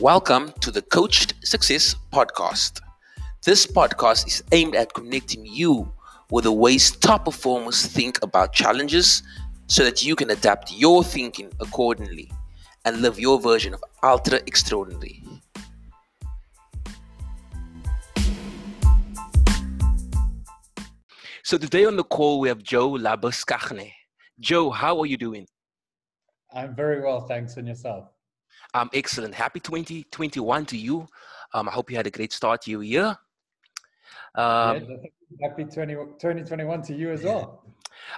Welcome 0.00 0.52
to 0.60 0.70
the 0.70 0.82
Coached 0.82 1.34
Success 1.42 1.96
Podcast. 2.12 2.80
This 3.44 3.66
podcast 3.66 4.28
is 4.28 4.44
aimed 4.52 4.76
at 4.76 4.94
connecting 4.94 5.44
you 5.44 5.92
with 6.30 6.44
the 6.44 6.52
ways 6.52 6.92
top 6.92 7.24
performers 7.24 7.84
think 7.84 8.22
about 8.22 8.52
challenges 8.52 9.24
so 9.66 9.82
that 9.82 10.04
you 10.04 10.14
can 10.14 10.30
adapt 10.30 10.70
your 10.72 11.02
thinking 11.02 11.50
accordingly 11.58 12.30
and 12.84 13.02
live 13.02 13.18
your 13.18 13.40
version 13.40 13.74
of 13.74 13.82
ultra 14.04 14.36
extraordinary. 14.46 15.20
So 21.42 21.58
today 21.58 21.86
on 21.86 21.96
the 21.96 22.04
call 22.04 22.38
we 22.38 22.46
have 22.46 22.62
Joe 22.62 22.90
Labuschagne. 22.90 23.90
Joe, 24.38 24.70
how 24.70 25.00
are 25.00 25.06
you 25.06 25.16
doing? 25.16 25.48
I'm 26.54 26.76
very 26.76 27.00
well, 27.00 27.26
thanks, 27.26 27.56
and 27.56 27.66
yourself. 27.66 28.04
Um, 28.74 28.90
excellent. 28.92 29.34
Happy 29.34 29.60
2021 29.60 30.66
to 30.66 30.76
you. 30.76 31.06
Um, 31.54 31.68
I 31.68 31.72
hope 31.72 31.90
you 31.90 31.96
had 31.96 32.06
a 32.06 32.10
great 32.10 32.32
start 32.32 32.62
to 32.62 32.70
your 32.70 32.82
year. 32.82 33.16
Um, 34.34 34.86
yeah, 34.88 35.48
happy 35.48 35.64
20, 35.64 35.94
2021 35.94 36.82
to 36.82 36.94
you 36.94 37.10
as 37.10 37.22
well. 37.22 37.64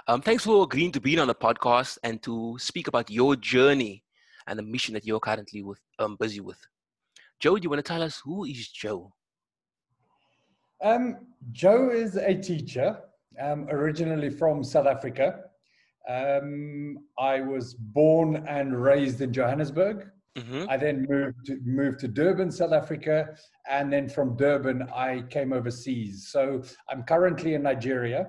Um, 0.07 0.21
thanks 0.21 0.43
for 0.43 0.63
agreeing 0.63 0.91
to 0.91 1.01
be 1.01 1.17
on 1.17 1.27
the 1.27 1.35
podcast 1.35 1.97
and 2.03 2.21
to 2.23 2.57
speak 2.59 2.87
about 2.87 3.09
your 3.09 3.35
journey 3.35 4.03
and 4.47 4.59
the 4.59 4.63
mission 4.63 4.93
that 4.93 5.05
you're 5.05 5.19
currently 5.19 5.63
with, 5.63 5.79
um, 5.99 6.17
busy 6.19 6.39
with. 6.39 6.59
Joe, 7.39 7.55
do 7.55 7.63
you 7.63 7.69
want 7.69 7.83
to 7.83 7.89
tell 7.89 8.03
us 8.03 8.21
who 8.23 8.45
is 8.45 8.69
Joe? 8.69 9.13
Um, 10.83 11.27
Joe 11.51 11.89
is 11.89 12.15
a 12.15 12.35
teacher, 12.35 12.99
um, 13.39 13.67
originally 13.69 14.29
from 14.29 14.63
South 14.63 14.87
Africa. 14.87 15.45
Um, 16.09 16.97
I 17.17 17.41
was 17.41 17.73
born 17.73 18.43
and 18.47 18.81
raised 18.81 19.21
in 19.21 19.31
Johannesburg. 19.31 20.09
Mm-hmm. 20.37 20.69
I 20.69 20.77
then 20.77 21.05
moved 21.09 21.45
to, 21.47 21.59
moved 21.65 21.99
to 21.99 22.07
Durban, 22.07 22.51
South 22.51 22.71
Africa, 22.71 23.35
and 23.69 23.91
then 23.91 24.07
from 24.07 24.37
Durban 24.37 24.83
I 24.93 25.23
came 25.29 25.51
overseas. 25.51 26.29
So 26.31 26.63
I'm 26.89 27.03
currently 27.03 27.53
in 27.53 27.63
Nigeria. 27.63 28.27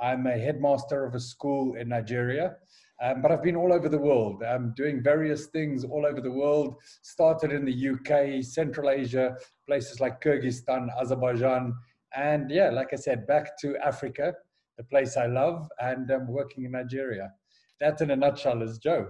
I'm 0.00 0.26
a 0.26 0.38
headmaster 0.38 1.04
of 1.04 1.14
a 1.14 1.20
school 1.20 1.76
in 1.76 1.88
Nigeria, 1.88 2.56
um, 3.02 3.22
but 3.22 3.30
I've 3.30 3.42
been 3.42 3.56
all 3.56 3.72
over 3.72 3.88
the 3.88 3.98
world. 3.98 4.42
I'm 4.42 4.74
doing 4.76 5.02
various 5.02 5.46
things 5.46 5.84
all 5.84 6.04
over 6.04 6.20
the 6.20 6.32
world. 6.32 6.74
Started 7.02 7.52
in 7.52 7.64
the 7.64 7.88
UK, 7.90 8.44
Central 8.44 8.90
Asia, 8.90 9.36
places 9.66 10.00
like 10.00 10.20
Kyrgyzstan, 10.20 10.88
Azerbaijan, 11.00 11.74
and 12.14 12.50
yeah, 12.50 12.70
like 12.70 12.88
I 12.92 12.96
said, 12.96 13.26
back 13.26 13.56
to 13.60 13.76
Africa 13.78 14.34
the 14.76 14.84
place 14.84 15.16
I 15.16 15.26
love, 15.26 15.68
and 15.80 16.10
I'm 16.10 16.26
working 16.28 16.64
in 16.64 16.72
Nigeria. 16.72 17.32
That, 17.80 18.00
in 18.00 18.10
a 18.10 18.16
nutshell, 18.16 18.62
is 18.62 18.78
Joe. 18.78 19.08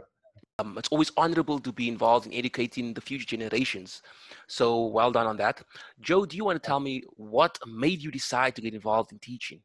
Um, 0.59 0.79
it's 0.79 0.89
always 0.89 1.13
honorable 1.19 1.59
to 1.59 1.71
be 1.71 1.87
involved 1.87 2.27
in 2.27 2.33
educating 2.33 2.95
the 2.95 3.01
future 3.03 3.27
generations. 3.27 4.01
So 4.47 4.87
well 4.87 5.13
done 5.13 5.27
on 5.27 5.37
that. 5.37 5.63
Joe, 6.01 6.25
do 6.25 6.35
you 6.35 6.47
want 6.47 6.63
to 6.63 6.67
tell 6.67 6.81
me 6.81 7.03
what 7.17 7.59
made 7.67 8.03
you 8.03 8.11
decide 8.11 8.55
to 8.57 8.63
get 8.63 8.73
involved 8.73 9.13
in 9.13 9.19
teaching? 9.19 9.61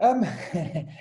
Um, 0.00 0.24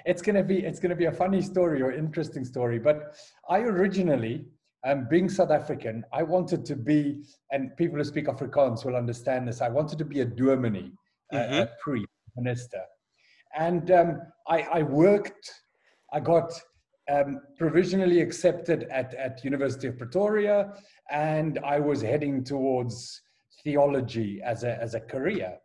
it's 0.06 0.22
gonna 0.22 0.44
be 0.44 0.60
it's 0.60 0.80
gonna 0.80 0.96
be 0.96 1.06
a 1.06 1.12
funny 1.12 1.42
story 1.42 1.82
or 1.82 1.94
interesting 1.94 2.44
story. 2.44 2.80
But 2.80 3.16
I 3.50 3.60
originally, 3.60 4.46
um, 4.86 5.08
being 5.10 5.30
South 5.30 5.50
African, 5.50 6.04
I 6.12 6.24
wanted 6.24 6.66
to 6.66 6.76
be, 6.76 7.24
and 7.52 7.76
people 7.78 7.98
who 7.98 8.04
speak 8.04 8.26
Afrikaans 8.26 8.84
will 8.84 8.98
understand 8.98 9.48
this. 9.48 9.62
I 9.62 9.70
wanted 9.70 9.98
to 10.00 10.06
be 10.06 10.20
a 10.20 10.26
dominee, 10.26 10.92
mm-hmm. 11.34 11.54
a, 11.54 11.62
a 11.62 11.70
priest, 11.82 12.10
minister. 12.36 12.82
And 13.58 13.90
um, 13.92 14.22
I, 14.48 14.62
I, 14.62 14.84
worked, 14.84 15.52
I 16.14 16.22
got 16.22 16.54
um, 17.10 17.42
provisionally 17.58 18.22
accepted 18.22 18.84
at, 18.92 19.14
at 19.16 19.44
University 19.44 19.88
of 19.88 19.98
Pretoria, 19.98 20.74
and 21.10 21.60
I 21.66 21.80
was 21.80 22.02
heading 22.02 22.44
towards 22.44 23.22
theology 23.64 24.42
as 24.44 24.64
a, 24.64 24.82
as 24.82 24.94
a 24.94 25.00
career. 25.00 25.58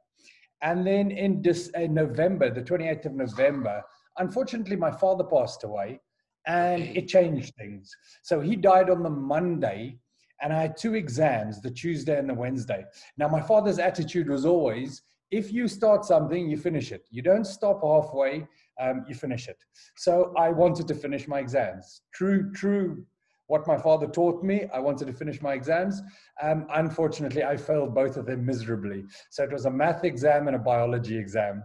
And 0.63 0.87
then 0.87 1.11
in, 1.11 1.43
this, 1.43 1.69
in 1.69 1.95
November, 1.95 2.51
the 2.51 2.63
28th 2.63 3.07
of 3.07 3.15
November, 3.15 3.83
unfortunately, 4.19 4.77
my 4.77 4.91
father 4.91 5.25
passed 5.25 5.65
away 5.65 6.01
and 6.47 6.83
it 6.83 7.09
changed 7.09 7.55
things. 7.57 7.95
So 8.23 8.41
he 8.41 8.57
died 8.57 8.89
on 8.89 9.03
the 9.03 9.11
Monday, 9.11 9.99
and 10.41 10.53
I 10.53 10.63
had 10.63 10.77
two 10.77 10.95
exams, 10.95 11.61
the 11.61 11.71
Tuesday 11.71 12.19
and 12.19 12.29
the 12.29 12.35
Wednesday. 12.35 12.85
Now, 13.19 13.29
my 13.29 13.41
father's 13.41 13.79
attitude 13.79 14.29
was 14.29 14.47
always 14.47 15.03
if 15.31 15.53
you 15.53 15.67
start 15.67 16.05
something, 16.05 16.49
you 16.49 16.57
finish 16.57 16.93
it. 16.93 17.07
You 17.11 17.23
don't 17.23 17.47
stop 17.47 17.83
halfway, 17.83 18.47
um, 18.81 19.05
you 19.09 19.15
finish 19.15 19.49
it. 19.49 19.59
So 19.97 20.33
I 20.37 20.51
wanted 20.51 20.89
to 20.89 20.95
finish 20.95 21.29
my 21.29 21.41
exams. 21.41 22.03
True, 22.15 22.53
true. 22.53 23.05
What 23.49 23.67
my 23.67 23.79
father 23.79 24.09
taught 24.09 24.43
me, 24.43 24.67
I 24.75 24.81
wanted 24.81 25.07
to 25.07 25.13
finish 25.13 25.41
my 25.41 25.55
exams. 25.55 26.03
Um, 26.43 26.67
unfortunately, 26.75 27.45
I 27.45 27.57
failed 27.57 27.95
both 27.95 28.17
of 28.17 28.27
them 28.27 28.45
miserably. 28.45 29.05
So 29.31 29.45
it 29.45 29.53
was 29.53 29.67
a 29.67 29.71
math 29.71 30.05
exam 30.05 30.49
and 30.49 30.57
a 30.57 30.59
biology 30.59 31.17
exam. 31.17 31.63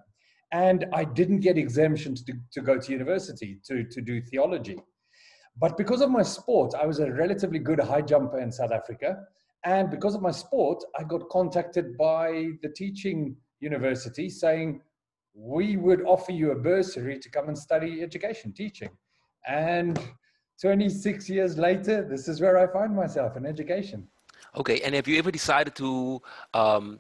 And 0.52 0.86
I 0.94 1.06
didn't 1.06 1.40
get 1.40 1.58
exemptions 1.58 2.24
to, 2.24 2.34
to 2.52 2.62
go 2.62 2.78
to 2.78 2.92
university 2.92 3.60
to, 3.66 3.84
to 3.84 4.02
do 4.02 4.22
theology. 4.22 4.78
But 5.60 5.78
because 5.78 6.02
of 6.02 6.12
my 6.12 6.22
sport, 6.22 6.74
I 6.80 6.86
was 6.86 7.00
a 7.00 7.12
relatively 7.12 7.60
good 7.60 7.80
high 7.80 8.02
jumper 8.02 8.40
in 8.40 8.52
South 8.52 8.72
Africa. 8.72 9.18
And 9.64 9.90
because 9.90 10.16
of 10.16 10.22
my 10.22 10.32
sport, 10.32 10.84
I 10.98 11.04
got 11.04 11.30
contacted 11.30 11.98
by 11.98 12.52
the 12.62 12.70
teaching 12.76 13.36
university 13.60 14.30
saying, 14.30 14.82
we 15.34 15.78
would 15.78 16.02
offer 16.04 16.32
you 16.32 16.52
a 16.52 16.56
bursary 16.56 17.20
to 17.20 17.30
come 17.30 17.48
and 17.48 17.58
study 17.58 18.02
education, 18.02 18.54
teaching. 18.54 18.90
And 19.48 20.00
26 20.62 21.30
years 21.30 21.58
later, 21.58 22.08
this 22.08 22.28
is 22.28 22.42
where 22.42 22.58
I 22.58 22.72
find 22.72 22.96
myself 22.96 23.38
in 23.38 23.46
education. 23.46 24.08
Okay, 24.58 24.82
and 24.82 24.94
have 24.96 25.08
you 25.08 25.18
ever 25.18 25.32
decided 25.32 25.76
to 25.76 26.22
um, 26.54 27.00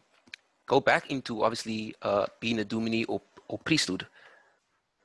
go 0.65 0.79
back 0.79 1.11
into 1.11 1.43
obviously 1.43 1.93
uh, 2.01 2.25
being 2.39 2.59
a 2.59 2.65
dominee 2.65 3.03
or, 3.05 3.21
or 3.47 3.59
priesthood? 3.59 4.07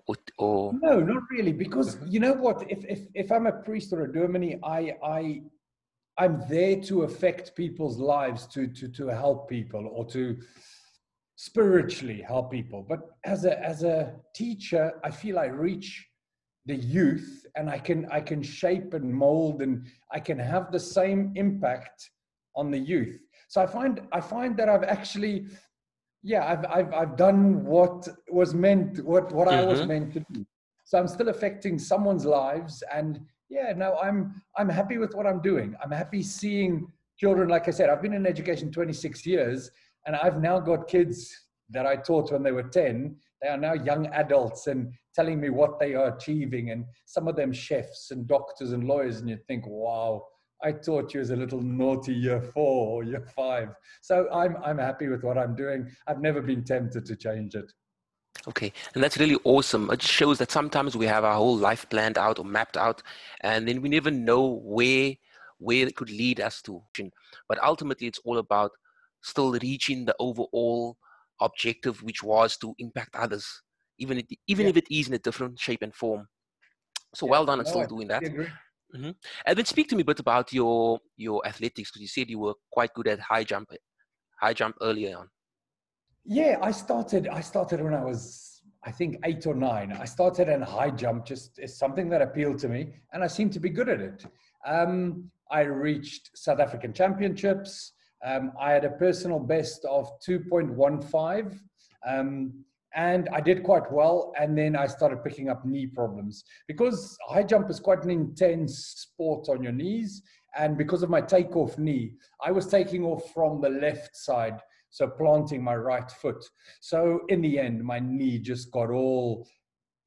Or, 0.07 0.15
or, 0.39 0.73
no, 0.81 1.01
not 1.01 1.25
really, 1.31 1.53
because 1.53 1.99
you 2.07 2.21
know 2.21 2.33
what? 2.33 2.65
If, 2.71 2.85
if, 2.85 3.01
if 3.15 3.33
I'm 3.33 3.47
a 3.47 3.53
priest 3.53 3.93
or 3.93 4.03
a 4.03 4.13
dominee, 4.13 4.57
I, 4.63 4.95
I, 5.03 5.43
I'm 6.17 6.45
there 6.49 6.81
to 6.83 7.03
affect 7.03 7.57
people's 7.57 7.99
lives, 7.99 8.47
to, 8.49 8.69
to, 8.69 8.89
to 8.89 9.09
help 9.09 9.49
people 9.49 9.91
or 9.93 10.05
to, 10.07 10.39
spiritually 11.37 12.23
help 12.27 12.51
people 12.51 12.85
but 12.89 13.11
as 13.25 13.45
a 13.45 13.63
as 13.63 13.83
a 13.83 14.15
teacher 14.35 14.93
i 15.05 15.11
feel 15.11 15.39
i 15.39 15.45
reach 15.45 16.07
the 16.65 16.75
youth 16.75 17.45
and 17.57 17.69
i 17.69 17.79
can 17.79 18.07
i 18.11 18.19
can 18.19 18.43
shape 18.43 18.95
and 18.95 19.13
mold 19.13 19.61
and 19.61 19.87
i 20.13 20.19
can 20.19 20.39
have 20.39 20.73
the 20.73 20.81
same 20.81 21.33
impact 21.37 22.11
on 22.57 22.71
the 22.71 22.79
youth 22.79 23.19
so 23.49 23.61
i 23.61 23.67
find 23.67 24.01
i 24.13 24.21
find 24.21 24.57
that 24.57 24.71
i've 24.71 24.83
actually 24.83 25.47
yeah 26.23 26.47
i've 26.51 26.65
i've, 26.71 26.93
I've 26.95 27.17
done 27.17 27.65
what 27.67 28.09
was 28.31 28.55
meant 28.55 29.05
what 29.05 29.31
what 29.33 29.47
mm-hmm. 29.47 29.59
i 29.59 29.65
was 29.65 29.81
mm-hmm. 29.81 29.89
meant 29.89 30.15
to 30.15 30.25
do 30.33 30.47
so 30.87 30.99
i'm 30.99 31.07
still 31.07 31.29
affecting 31.29 31.79
someone's 31.79 32.25
lives 32.25 32.83
and 32.95 33.21
yeah 33.51 33.75
no 33.77 33.99
i'm 33.99 34.43
i'm 34.57 34.71
happy 34.71 34.97
with 34.97 35.15
what 35.15 35.27
i'm 35.27 35.43
doing 35.43 35.75
i'm 35.85 35.91
happy 35.91 36.23
seeing 36.23 36.91
children 37.19 37.51
like 37.51 37.69
i 37.69 37.71
said 37.71 37.91
i've 37.91 38.01
been 38.01 38.15
in 38.15 38.27
education 38.27 38.73
26 38.73 39.27
years 39.27 39.71
and 40.07 40.17
I've 40.17 40.41
now 40.41 40.61
got 40.61 40.89
kids 40.89 41.31
that 41.71 41.87
I 41.87 41.97
taught 41.97 42.33
when 42.33 42.43
they 42.43 42.53
were 42.53 42.63
10. 42.63 43.17
They 43.43 43.49
are 43.49 43.57
now 43.57 43.75
young 43.75 44.07
adults 44.09 44.69
and 44.69 44.93
telling 45.15 45.41
me 45.41 45.51
what 45.51 45.79
they 45.79 45.95
are 45.95 46.15
achieving, 46.17 46.71
and 46.71 46.85
some 47.07 47.29
of 47.29 47.37
them 47.37 47.53
chefs 47.53 48.11
and 48.11 48.27
doctors 48.27 48.73
and 48.73 48.85
lawyers. 48.85 49.19
And 49.19 49.29
you 49.29 49.39
think, 49.47 49.65
wow, 49.67 50.25
I 50.63 50.73
taught 50.73 51.13
you 51.13 51.21
as 51.21 51.31
a 51.31 51.37
little 51.37 51.61
naughty 51.61 52.15
year 52.15 52.41
four 52.41 52.89
or 52.89 53.05
year 53.05 53.27
five. 53.35 53.71
So 54.01 54.29
I'm, 54.33 54.57
I'm 54.65 54.79
happy 54.79 55.09
with 55.09 55.23
what 55.23 55.37
I'm 55.37 55.55
doing. 55.55 55.91
I've 56.07 56.21
never 56.21 56.41
been 56.41 56.65
tempted 56.65 57.05
to 57.07 57.17
change 57.17 57.55
it. 57.55 57.71
Okay, 58.49 58.73
and 58.95 59.03
that's 59.03 59.19
really 59.19 59.39
awesome. 59.45 59.91
It 59.91 60.03
shows 60.03 60.39
that 60.39 60.53
sometimes 60.53 60.97
we 60.97 61.07
have 61.07 61.25
our 61.25 61.35
whole 61.35 61.57
life 61.57 61.89
planned 61.89 62.17
out 62.17 62.39
or 62.39 62.45
mapped 62.45 62.77
out, 62.77 63.03
and 63.41 63.67
then 63.67 63.83
we 63.83 63.89
never 63.89 64.11
know 64.11 64.61
where 64.63 65.15
where 65.59 65.87
it 65.87 65.97
could 65.97 66.11
lead 66.11 66.39
us 66.39 66.61
to. 66.63 66.83
But 67.49 67.63
ultimately, 67.65 68.07
it's 68.07 68.21
all 68.25 68.39
about 68.39 68.73
still 69.23 69.53
reaching 69.53 70.05
the 70.05 70.15
overall 70.19 70.97
objective, 71.41 72.03
which 72.03 72.23
was 72.23 72.57
to 72.59 72.75
impact 72.79 73.15
others, 73.15 73.47
even 73.99 74.19
if, 74.19 74.27
even 74.47 74.67
yeah. 74.67 74.71
if 74.71 74.77
it 74.77 74.87
is 74.91 75.09
in 75.09 75.15
a 75.15 75.19
different 75.19 75.59
shape 75.59 75.83
and 75.83 75.95
form. 75.95 76.27
So 77.15 77.27
yeah. 77.27 77.33
well 77.33 77.47
done 77.47 77.59
on 77.59 77.65
no, 77.65 77.71
still 77.71 77.87
doing 77.87 78.09
that. 78.09 78.23
Mm-hmm. 78.23 79.11
And 79.47 79.59
then 79.59 79.65
speak 79.65 79.89
to 79.89 79.97
me 79.97 80.03
a 80.03 80.05
bit 80.05 80.21
about 80.21 80.53
your 80.53 81.01
your 81.17 81.47
athletics 81.47 81.91
because 81.91 82.03
you 82.03 82.09
said 82.09 82.31
you 82.31 82.39
were 82.39 82.55
quite 82.71 82.95
good 82.95 83.09
at 83.09 83.21
high 83.21 83.45
jump, 83.45 83.71
high 84.41 84.55
jump 84.55 84.77
earlier 84.81 85.19
on. 85.19 85.29
Yeah, 86.25 86.59
I 86.63 86.71
started. 86.71 87.29
I 87.29 87.41
started 87.41 87.81
when 87.81 87.95
I 87.95 88.05
was, 88.05 88.63
I 88.85 88.91
think, 88.91 89.19
eight 89.25 89.47
or 89.47 89.55
nine. 89.55 89.97
I 89.99 90.05
started 90.05 90.49
in 90.49 90.63
high 90.63 90.91
jump. 90.91 91.25
Just 91.25 91.59
it's 91.59 91.79
something 91.79 92.09
that 92.11 92.23
appealed 92.23 92.59
to 92.61 92.69
me, 92.69 92.95
and 93.13 93.23
I 93.23 93.27
seemed 93.27 93.53
to 93.55 93.61
be 93.61 93.71
good 93.71 93.89
at 93.89 94.01
it. 94.01 94.25
Um, 94.67 95.31
I 95.51 95.61
reached 95.61 96.31
South 96.37 96.59
African 96.59 96.93
championships. 96.93 97.93
Um, 98.25 98.53
I 98.61 98.73
had 98.73 98.85
a 98.85 98.91
personal 98.91 99.39
best 99.39 99.85
of 99.85 100.11
2.15. 100.27 101.59
Um, 102.07 102.65
and 102.95 103.29
I 103.29 103.41
did 103.41 103.63
quite 103.63 103.93
well. 103.93 104.33
And 104.39 104.57
then 104.57 104.75
I 104.75 104.87
started 104.87 105.23
picking 105.23 105.49
up 105.51 105.65
knee 105.65 105.87
problems 105.87 106.45
because 106.67 107.17
high 107.29 107.43
jump 107.43 107.71
is 107.71 107.79
quite 107.79 108.03
an 108.05 108.11
intense 108.11 108.79
sport 108.97 109.49
on 109.49 109.63
your 109.63 109.73
knees. 109.73 110.23
And 110.59 110.79
because 110.79 111.03
of 111.03 111.11
my 111.11 111.21
takeoff 111.21 111.79
knee, 111.79 112.15
I 112.43 112.51
was 112.51 112.67
taking 112.67 113.05
off 113.05 113.33
from 113.35 113.61
the 113.61 113.69
left 113.69 114.17
side, 114.17 114.59
so 114.89 115.07
planting 115.07 115.63
my 115.63 115.77
right 115.77 116.11
foot. 116.11 116.43
So 116.81 117.21
in 117.29 117.43
the 117.43 117.59
end, 117.59 117.85
my 117.85 117.99
knee 117.99 118.39
just 118.39 118.71
got 118.71 118.91
all 118.91 119.47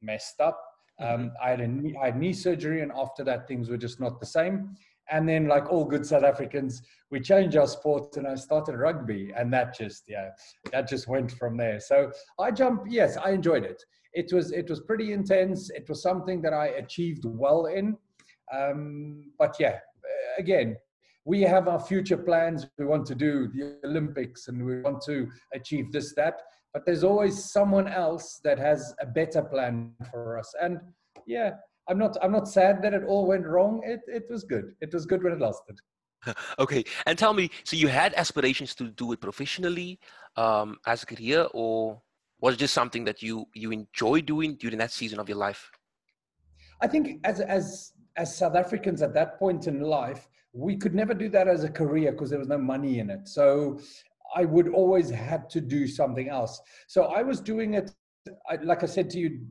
messed 0.01 0.41
up. 0.41 0.59
Mm-hmm. 0.99 1.21
Um, 1.21 1.31
I, 1.41 1.49
had 1.51 1.61
a 1.61 1.67
knee, 1.67 1.95
I 2.01 2.07
had 2.07 2.17
knee 2.17 2.33
surgery, 2.33 2.81
and 2.81 2.91
after 2.95 3.23
that, 3.25 3.47
things 3.47 3.69
were 3.69 3.77
just 3.77 3.99
not 3.99 4.19
the 4.19 4.25
same. 4.25 4.75
And 5.11 5.27
then, 5.27 5.47
like 5.47 5.71
all 5.71 5.85
good 5.85 6.05
South 6.05 6.23
Africans, 6.23 6.81
we 7.09 7.19
changed 7.19 7.57
our 7.57 7.67
sport, 7.67 8.17
and 8.17 8.27
I 8.27 8.35
started 8.35 8.75
rugby, 8.75 9.31
and 9.35 9.51
that 9.53 9.77
just 9.77 10.03
yeah, 10.07 10.29
that 10.71 10.87
just 10.87 11.07
went 11.07 11.31
from 11.31 11.57
there. 11.57 11.79
So 11.79 12.11
I 12.39 12.51
jump, 12.51 12.83
yes, 12.87 13.17
I 13.17 13.31
enjoyed 13.31 13.63
it. 13.63 13.83
It 14.13 14.31
was 14.33 14.51
it 14.51 14.69
was 14.69 14.81
pretty 14.81 15.13
intense. 15.13 15.69
It 15.71 15.87
was 15.89 16.01
something 16.01 16.41
that 16.43 16.53
I 16.53 16.67
achieved 16.67 17.25
well 17.25 17.65
in. 17.65 17.97
Um, 18.53 19.31
but 19.37 19.55
yeah, 19.59 19.79
again, 20.37 20.77
we 21.25 21.41
have 21.41 21.67
our 21.67 21.79
future 21.79 22.17
plans. 22.17 22.67
We 22.77 22.85
want 22.85 23.05
to 23.07 23.15
do 23.15 23.47
the 23.47 23.77
Olympics, 23.85 24.47
and 24.47 24.63
we 24.63 24.81
want 24.81 25.01
to 25.05 25.27
achieve 25.53 25.91
this 25.91 26.13
that. 26.15 26.41
But 26.73 26.85
there's 26.85 27.03
always 27.03 27.51
someone 27.51 27.87
else 27.87 28.39
that 28.43 28.59
has 28.59 28.93
a 29.01 29.05
better 29.05 29.41
plan 29.41 29.91
for 30.11 30.37
us. 30.37 30.53
And 30.61 30.79
yeah, 31.25 31.51
I'm 31.89 31.97
not 31.97 32.17
I'm 32.21 32.31
not 32.31 32.47
sad 32.47 32.81
that 32.83 32.93
it 32.93 33.03
all 33.03 33.27
went 33.27 33.45
wrong. 33.45 33.81
It 33.83 34.01
it 34.07 34.25
was 34.29 34.43
good. 34.43 34.75
It 34.81 34.93
was 34.93 35.05
good 35.05 35.23
when 35.23 35.33
it 35.33 35.39
lasted. 35.39 35.79
okay, 36.59 36.83
and 37.05 37.17
tell 37.17 37.33
me, 37.33 37.49
so 37.63 37.75
you 37.75 37.87
had 37.87 38.13
aspirations 38.13 38.75
to 38.75 38.89
do 38.89 39.13
it 39.13 39.21
professionally 39.21 39.99
um, 40.35 40.77
as 40.85 41.03
a 41.03 41.05
career, 41.05 41.47
or 41.53 42.01
was 42.41 42.55
it 42.55 42.57
just 42.57 42.73
something 42.73 43.03
that 43.05 43.21
you 43.21 43.45
you 43.53 43.71
enjoy 43.71 44.21
doing 44.21 44.55
during 44.55 44.77
that 44.77 44.91
season 44.91 45.19
of 45.19 45.27
your 45.27 45.37
life? 45.37 45.71
I 46.81 46.87
think 46.87 47.19
as 47.23 47.39
as 47.39 47.93
as 48.15 48.35
South 48.35 48.55
Africans 48.55 49.01
at 49.01 49.13
that 49.13 49.39
point 49.39 49.67
in 49.67 49.81
life, 49.81 50.27
we 50.53 50.75
could 50.75 50.93
never 50.93 51.13
do 51.13 51.29
that 51.29 51.47
as 51.47 51.63
a 51.63 51.69
career 51.69 52.11
because 52.11 52.29
there 52.29 52.39
was 52.39 52.47
no 52.47 52.57
money 52.57 52.99
in 52.99 53.09
it. 53.09 53.27
So 53.27 53.79
I 54.35 54.45
would 54.45 54.69
always 54.69 55.09
had 55.09 55.49
to 55.51 55.61
do 55.61 55.87
something 55.87 56.29
else. 56.29 56.61
So 56.87 57.05
I 57.05 57.23
was 57.23 57.39
doing 57.39 57.75
it, 57.75 57.91
I, 58.49 58.55
like 58.63 58.83
I 58.83 58.87
said 58.87 59.09
to 59.11 59.19
you, 59.19 59.41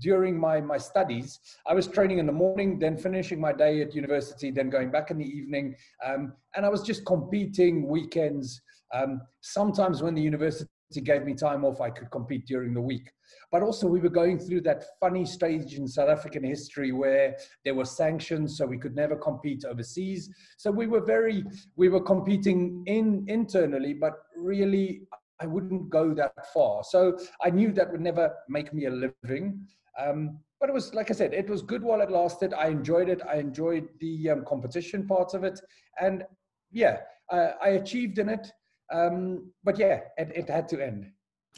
during 0.00 0.38
my, 0.38 0.60
my 0.60 0.78
studies, 0.78 1.40
I 1.66 1.74
was 1.74 1.86
training 1.86 2.18
in 2.18 2.26
the 2.26 2.32
morning, 2.32 2.78
then 2.78 2.96
finishing 2.96 3.40
my 3.40 3.52
day 3.52 3.82
at 3.82 3.94
university, 3.94 4.50
then 4.50 4.70
going 4.70 4.90
back 4.90 5.10
in 5.10 5.18
the 5.18 5.26
evening. 5.26 5.74
Um, 6.04 6.32
and 6.54 6.64
I 6.64 6.68
was 6.68 6.82
just 6.82 7.04
competing 7.04 7.86
weekends. 7.86 8.60
Um, 8.94 9.20
sometimes 9.40 10.02
when 10.02 10.14
the 10.14 10.22
university 10.22 10.68
gave 11.02 11.24
me 11.24 11.34
time 11.34 11.64
off, 11.64 11.80
I 11.80 11.90
could 11.90 12.10
compete 12.10 12.46
during 12.46 12.72
the 12.72 12.80
week. 12.80 13.10
But 13.52 13.62
also, 13.62 13.86
we 13.86 14.00
were 14.00 14.08
going 14.08 14.38
through 14.38 14.62
that 14.62 14.84
funny 15.00 15.24
stage 15.24 15.74
in 15.74 15.86
South 15.86 16.08
African 16.08 16.44
history 16.44 16.92
where 16.92 17.36
there 17.64 17.74
were 17.74 17.84
sanctions, 17.84 18.56
so 18.56 18.66
we 18.66 18.78
could 18.78 18.96
never 18.96 19.16
compete 19.16 19.64
overseas. 19.64 20.30
So 20.56 20.70
we 20.70 20.86
were 20.86 21.04
very, 21.04 21.44
we 21.76 21.88
were 21.88 22.00
competing 22.00 22.82
in 22.86 23.24
internally, 23.28 23.92
but 23.94 24.14
really, 24.36 25.02
I 25.40 25.46
wouldn't 25.46 25.88
go 25.90 26.14
that 26.14 26.32
far. 26.52 26.82
So 26.82 27.18
I 27.42 27.50
knew 27.50 27.70
that 27.72 27.92
would 27.92 28.00
never 28.00 28.34
make 28.48 28.74
me 28.74 28.86
a 28.86 28.90
living. 28.90 29.66
Um, 29.98 30.38
but 30.60 30.68
it 30.68 30.72
was, 30.72 30.94
like 30.94 31.10
I 31.10 31.14
said, 31.14 31.32
it 31.32 31.48
was 31.48 31.62
good 31.62 31.82
while 31.82 32.00
it 32.00 32.10
lasted. 32.10 32.52
I 32.54 32.68
enjoyed 32.68 33.08
it. 33.08 33.22
I 33.28 33.36
enjoyed 33.36 33.88
the 34.00 34.30
um, 34.30 34.44
competition 34.44 35.06
parts 35.06 35.34
of 35.34 35.44
it. 35.44 35.60
And 36.00 36.24
yeah, 36.72 36.98
uh, 37.30 37.50
I 37.62 37.70
achieved 37.70 38.18
in 38.18 38.28
it. 38.28 38.50
Um, 38.92 39.52
but 39.62 39.78
yeah, 39.78 40.00
it, 40.16 40.32
it 40.34 40.48
had 40.48 40.68
to 40.70 40.84
end. 40.84 41.10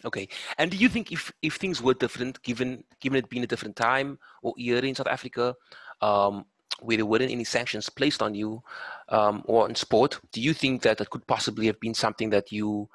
Okay. 0.05 0.29
And 0.59 0.71
do 0.71 0.77
you 0.77 0.89
think 0.89 1.13
if, 1.13 1.33
if 1.43 1.57
things 1.57 1.83
were 1.83 1.95
different, 1.95 2.43
given 2.43 2.85
given 3.01 3.19
it 3.19 3.29
being 3.29 3.45
a 3.45 3.47
different 3.47 3.77
time 3.77 4.19
or 4.43 4.55
era 4.59 4.83
in 4.83 4.95
South 4.95 5.09
Africa, 5.09 5.55
um, 6.01 6.47
where 6.81 6.97
there 6.97 7.07
weren't 7.07 7.31
any 7.31 7.45
sanctions 7.45 7.89
placed 7.89 8.23
on 8.23 8.35
you 8.35 8.63
um, 9.09 9.43
or 9.47 9.69
in 9.69 9.75
sport, 9.75 10.21
do 10.33 10.41
you 10.41 10.55
think 10.55 10.83
that 10.83 11.01
it 11.01 11.11
could 11.11 11.27
possibly 11.27 11.67
have 11.67 11.79
been 11.81 11.95
something 11.95 12.31
that 12.31 12.51
you 12.51 12.89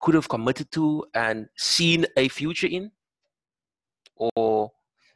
could 0.00 0.14
have 0.14 0.28
committed 0.28 0.70
to 0.72 1.04
and 1.14 1.48
seen 1.56 2.06
a 2.16 2.28
future 2.28 2.66
in? 2.66 2.90
Or 4.36 4.70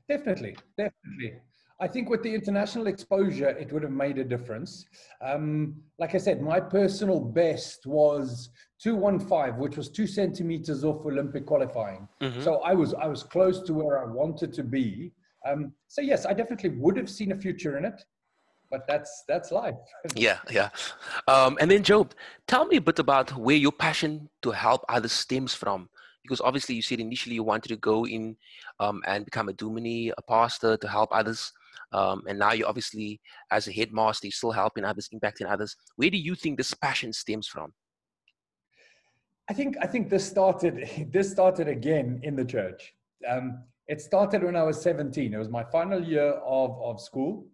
definitely, 0.08 0.56
definitely. 0.76 1.40
I 1.78 1.86
think 1.86 2.08
with 2.08 2.22
the 2.22 2.34
international 2.34 2.86
exposure, 2.86 3.50
it 3.50 3.70
would 3.70 3.82
have 3.82 3.92
made 3.92 4.16
a 4.18 4.24
difference. 4.24 4.86
Um, 5.20 5.76
like 5.98 6.14
I 6.14 6.18
said, 6.18 6.40
my 6.40 6.58
personal 6.58 7.20
best 7.20 7.84
was 7.84 8.48
215, 8.82 9.58
which 9.60 9.76
was 9.76 9.90
two 9.90 10.06
centimeters 10.06 10.84
off 10.84 11.04
Olympic 11.04 11.44
qualifying. 11.44 12.08
Mm-hmm. 12.22 12.40
So 12.40 12.56
I 12.62 12.72
was 12.72 12.94
I 12.94 13.06
was 13.06 13.22
close 13.22 13.62
to 13.62 13.74
where 13.74 14.02
I 14.02 14.06
wanted 14.10 14.54
to 14.54 14.64
be. 14.64 15.12
Um, 15.46 15.72
so 15.86 16.00
yes, 16.00 16.24
I 16.24 16.32
definitely 16.32 16.70
would 16.70 16.96
have 16.96 17.10
seen 17.10 17.32
a 17.32 17.36
future 17.36 17.76
in 17.76 17.84
it, 17.84 18.02
but 18.70 18.86
that's 18.88 19.24
that's 19.28 19.52
life. 19.52 19.76
yeah, 20.16 20.38
yeah. 20.50 20.70
Um, 21.28 21.58
and 21.60 21.70
then 21.70 21.82
Job, 21.82 22.14
tell 22.46 22.64
me 22.64 22.78
a 22.78 22.80
bit 22.80 22.98
about 22.98 23.36
where 23.36 23.56
your 23.56 23.72
passion 23.72 24.30
to 24.42 24.50
help 24.50 24.82
others 24.88 25.12
stems 25.12 25.52
from 25.52 25.90
because 26.26 26.40
obviously 26.40 26.74
you 26.74 26.82
said 26.82 27.00
initially 27.00 27.36
you 27.36 27.42
wanted 27.42 27.68
to 27.68 27.76
go 27.76 28.06
in 28.06 28.36
um, 28.80 29.02
and 29.06 29.24
become 29.24 29.48
a 29.48 29.52
dominee, 29.52 30.12
a 30.16 30.22
pastor 30.22 30.76
to 30.76 30.88
help 30.88 31.10
others. 31.12 31.52
Um, 31.92 32.22
and 32.28 32.38
now 32.38 32.52
you're 32.52 32.68
obviously, 32.68 33.20
as 33.50 33.68
a 33.68 33.72
headmaster, 33.72 34.26
you're 34.26 34.32
still 34.32 34.50
helping 34.50 34.84
others, 34.84 35.08
impacting 35.14 35.48
others. 35.48 35.76
Where 35.96 36.10
do 36.10 36.18
you 36.18 36.34
think 36.34 36.58
this 36.58 36.74
passion 36.74 37.12
stems 37.12 37.46
from? 37.46 37.72
I 39.48 39.52
think 39.52 39.76
I 39.80 39.86
think 39.86 40.10
this 40.10 40.26
started 40.26 41.08
this 41.12 41.30
started 41.30 41.68
again 41.68 42.20
in 42.22 42.34
the 42.34 42.44
church. 42.44 42.92
Um, 43.28 43.62
it 43.88 44.00
started 44.00 44.42
when 44.42 44.56
I 44.56 44.64
was 44.64 44.80
17. 44.82 45.32
It 45.32 45.38
was 45.38 45.48
my 45.48 45.62
final 45.64 46.02
year 46.02 46.32
of, 46.44 46.76
of 46.82 47.00
school. 47.00 47.46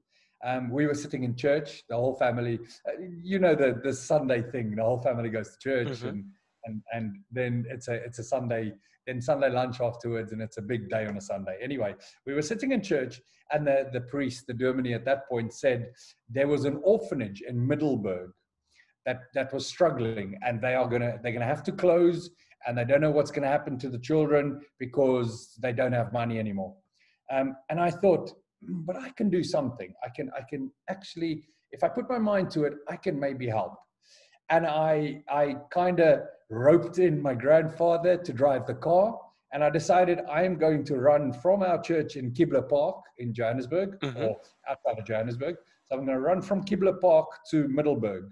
Um, 0.45 0.71
we 0.71 0.87
were 0.87 0.95
sitting 0.95 1.23
in 1.23 1.37
church, 1.37 1.85
the 1.89 1.95
whole 1.95 2.15
family. 2.15 2.59
Uh, 2.89 2.93
you 3.23 3.39
know 3.39 3.55
the 3.55 3.81
the 3.85 3.93
Sunday 3.93 4.43
thing. 4.43 4.75
The 4.75 4.83
whole 4.83 5.01
family 5.01 5.29
goes 5.29 5.51
to 5.51 5.59
church, 5.59 5.99
mm-hmm. 5.99 6.09
and 6.09 6.25
and 6.65 6.83
and 6.93 7.17
then 7.31 7.65
it's 7.69 7.89
a 7.89 7.95
it's 7.95 8.19
a 8.19 8.25
Sunday 8.25 8.73
then 9.07 9.21
Sunday 9.21 9.51
lunch 9.51 9.81
afterwards, 9.81 10.33
and 10.33 10.41
it's 10.41 10.59
a 10.59 10.63
big 10.63 10.89
day 10.89 11.07
on 11.07 11.17
a 11.17 11.21
Sunday. 11.21 11.59
Anyway, 11.63 11.95
we 12.27 12.35
were 12.35 12.43
sitting 12.43 12.73
in 12.73 12.83
church, 12.83 13.21
and 13.53 13.67
the, 13.67 13.89
the 13.93 14.03
priest, 14.03 14.47
the 14.47 14.55
dominee 14.55 14.95
at 14.95 15.05
that 15.05 15.29
point 15.29 15.53
said 15.53 15.91
there 16.29 16.49
was 16.49 16.65
an 16.65 16.81
orphanage 16.85 17.43
in 17.43 17.67
Middelburg 17.67 18.31
that, 19.05 19.23
that 19.35 19.53
was 19.53 19.67
struggling, 19.67 20.39
and 20.47 20.61
they 20.61 20.75
are 20.75 20.89
gonna 20.89 21.19
they're 21.23 21.33
gonna 21.33 21.45
have 21.45 21.65
to 21.65 21.73
close, 21.73 22.31
and 22.67 22.79
they 22.79 22.85
don't 22.85 23.01
know 23.01 23.11
what's 23.11 23.33
gonna 23.33 23.49
happen 23.49 23.79
to 23.79 23.89
the 23.89 23.99
children 23.99 24.61
because 24.79 25.59
they 25.61 25.73
don't 25.73 25.93
have 25.93 26.13
money 26.13 26.39
anymore. 26.39 26.77
Um, 27.31 27.57
and 27.71 27.81
I 27.81 27.91
thought, 27.91 28.31
hmm, 28.65 28.83
but 28.85 28.97
I 28.97 29.11
can 29.11 29.31
do 29.31 29.43
something. 29.43 29.93
I 30.05 30.11
can 30.15 30.31
I 30.37 30.43
can 30.49 30.71
actually, 30.89 31.45
if 31.73 31.83
I 31.83 31.89
put 31.89 32.09
my 32.09 32.19
mind 32.19 32.51
to 32.53 32.65
it, 32.65 32.75
I 32.89 32.97
can 32.97 33.19
maybe 33.19 33.49
help. 33.49 33.75
And 34.53 34.67
I 34.67 35.23
I 35.29 35.57
kind 35.71 35.99
of 35.99 36.21
roped 36.53 36.99
in 36.99 37.21
my 37.21 37.35
grandfather 37.35 38.17
to 38.19 38.33
drive 38.33 38.67
the 38.67 38.75
car. 38.75 39.19
And 39.53 39.65
I 39.65 39.71
decided 39.71 40.21
I 40.31 40.45
am 40.45 40.57
going 40.57 40.85
to 40.85 40.97
run 40.97 41.33
from 41.33 41.63
our 41.63 41.81
church 41.83 42.17
in 42.17 42.33
Kibler 42.33 42.69
Park 42.69 42.97
in 43.19 43.35
Johannesburg 43.35 43.99
mm-hmm. 44.01 44.23
or 44.23 44.37
outside 44.69 44.99
of 44.99 45.05
Johannesburg. 45.05 45.57
So 45.85 45.97
I'm 45.97 46.07
going 46.07 46.17
to 46.17 46.23
run 46.23 46.41
from 46.41 46.65
Kibler 46.65 46.99
Park 47.01 47.27
to 47.51 47.69
Middelburg. 47.69 48.31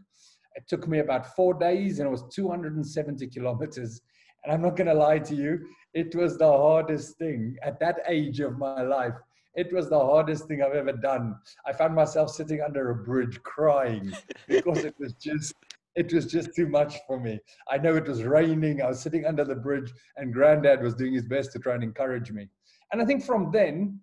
It 0.55 0.65
took 0.67 0.89
me 0.89 1.01
about 1.01 1.35
four 1.37 1.55
days 1.55 1.99
and 1.99 2.07
it 2.07 2.11
was 2.11 2.25
270 2.33 3.27
kilometers. 3.29 4.01
And 4.43 4.53
I'm 4.53 4.63
not 4.63 4.77
going 4.77 4.87
to 4.87 4.95
lie 4.95 5.19
to 5.19 5.35
you, 5.35 5.61
it 5.93 6.15
was 6.15 6.39
the 6.39 6.51
hardest 6.51 7.19
thing 7.19 7.57
at 7.63 7.79
that 7.81 8.01
age 8.09 8.41
of 8.41 8.59
my 8.59 8.83
life. 8.83 9.15
It 9.55 9.73
was 9.73 9.91
the 9.91 9.99
hardest 9.99 10.47
thing 10.47 10.63
I've 10.63 10.75
ever 10.75 10.93
done. 10.93 11.37
I 11.67 11.73
found 11.73 11.95
myself 11.95 12.31
sitting 12.31 12.61
under 12.63 12.91
a 12.91 12.95
bridge 12.95 13.43
crying 13.43 14.13
because 14.49 14.85
it 14.85 14.95
was 14.99 15.13
just 15.15 15.55
it 16.01 16.15
was 16.15 16.27
just 16.27 16.55
too 16.57 16.67
much 16.67 16.97
for 17.07 17.21
me. 17.21 17.39
I 17.71 17.77
know 17.77 17.95
it 17.95 18.09
was 18.09 18.23
raining. 18.23 18.81
I 18.81 18.89
was 18.89 19.01
sitting 19.01 19.27
under 19.27 19.45
the 19.45 19.55
bridge, 19.55 19.93
and 20.17 20.33
Granddad 20.33 20.83
was 20.83 20.95
doing 20.95 21.13
his 21.13 21.27
best 21.27 21.53
to 21.53 21.59
try 21.59 21.75
and 21.75 21.85
encourage 21.85 22.33
me. 22.33 22.49
And 22.91 23.03
I 23.03 23.05
think 23.05 23.23
from 23.23 23.51
then, 23.53 24.01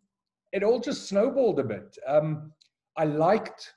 it 0.54 0.64
all 0.64 0.80
just 0.80 1.10
snowballed 1.10 1.60
a 1.60 1.64
bit. 1.64 1.98
Um, 2.08 2.54
I 2.98 3.06
liked 3.06 3.74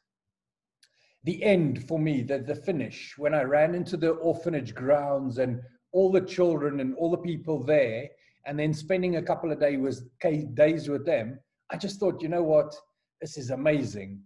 the 1.24 1.42
end 1.42 1.88
for 1.88 1.98
me, 1.98 2.22
the, 2.22 2.38
the 2.38 2.54
finish, 2.54 3.14
when 3.16 3.34
I 3.34 3.42
ran 3.42 3.74
into 3.74 3.96
the 3.96 4.10
orphanage 4.10 4.74
grounds 4.74 5.38
and 5.38 5.60
all 5.92 6.12
the 6.12 6.20
children 6.20 6.80
and 6.80 6.94
all 6.96 7.10
the 7.10 7.18
people 7.18 7.64
there, 7.64 8.06
and 8.46 8.58
then 8.58 8.74
spending 8.74 9.16
a 9.16 9.22
couple 9.22 9.50
of 9.50 9.60
days 9.60 9.78
with, 9.78 10.54
days 10.54 10.88
with 10.90 11.06
them. 11.06 11.38
I 11.70 11.78
just 11.78 11.98
thought, 11.98 12.22
you 12.22 12.28
know 12.28 12.42
what? 12.42 12.74
This 13.22 13.38
is 13.38 13.50
amazing 13.50 14.20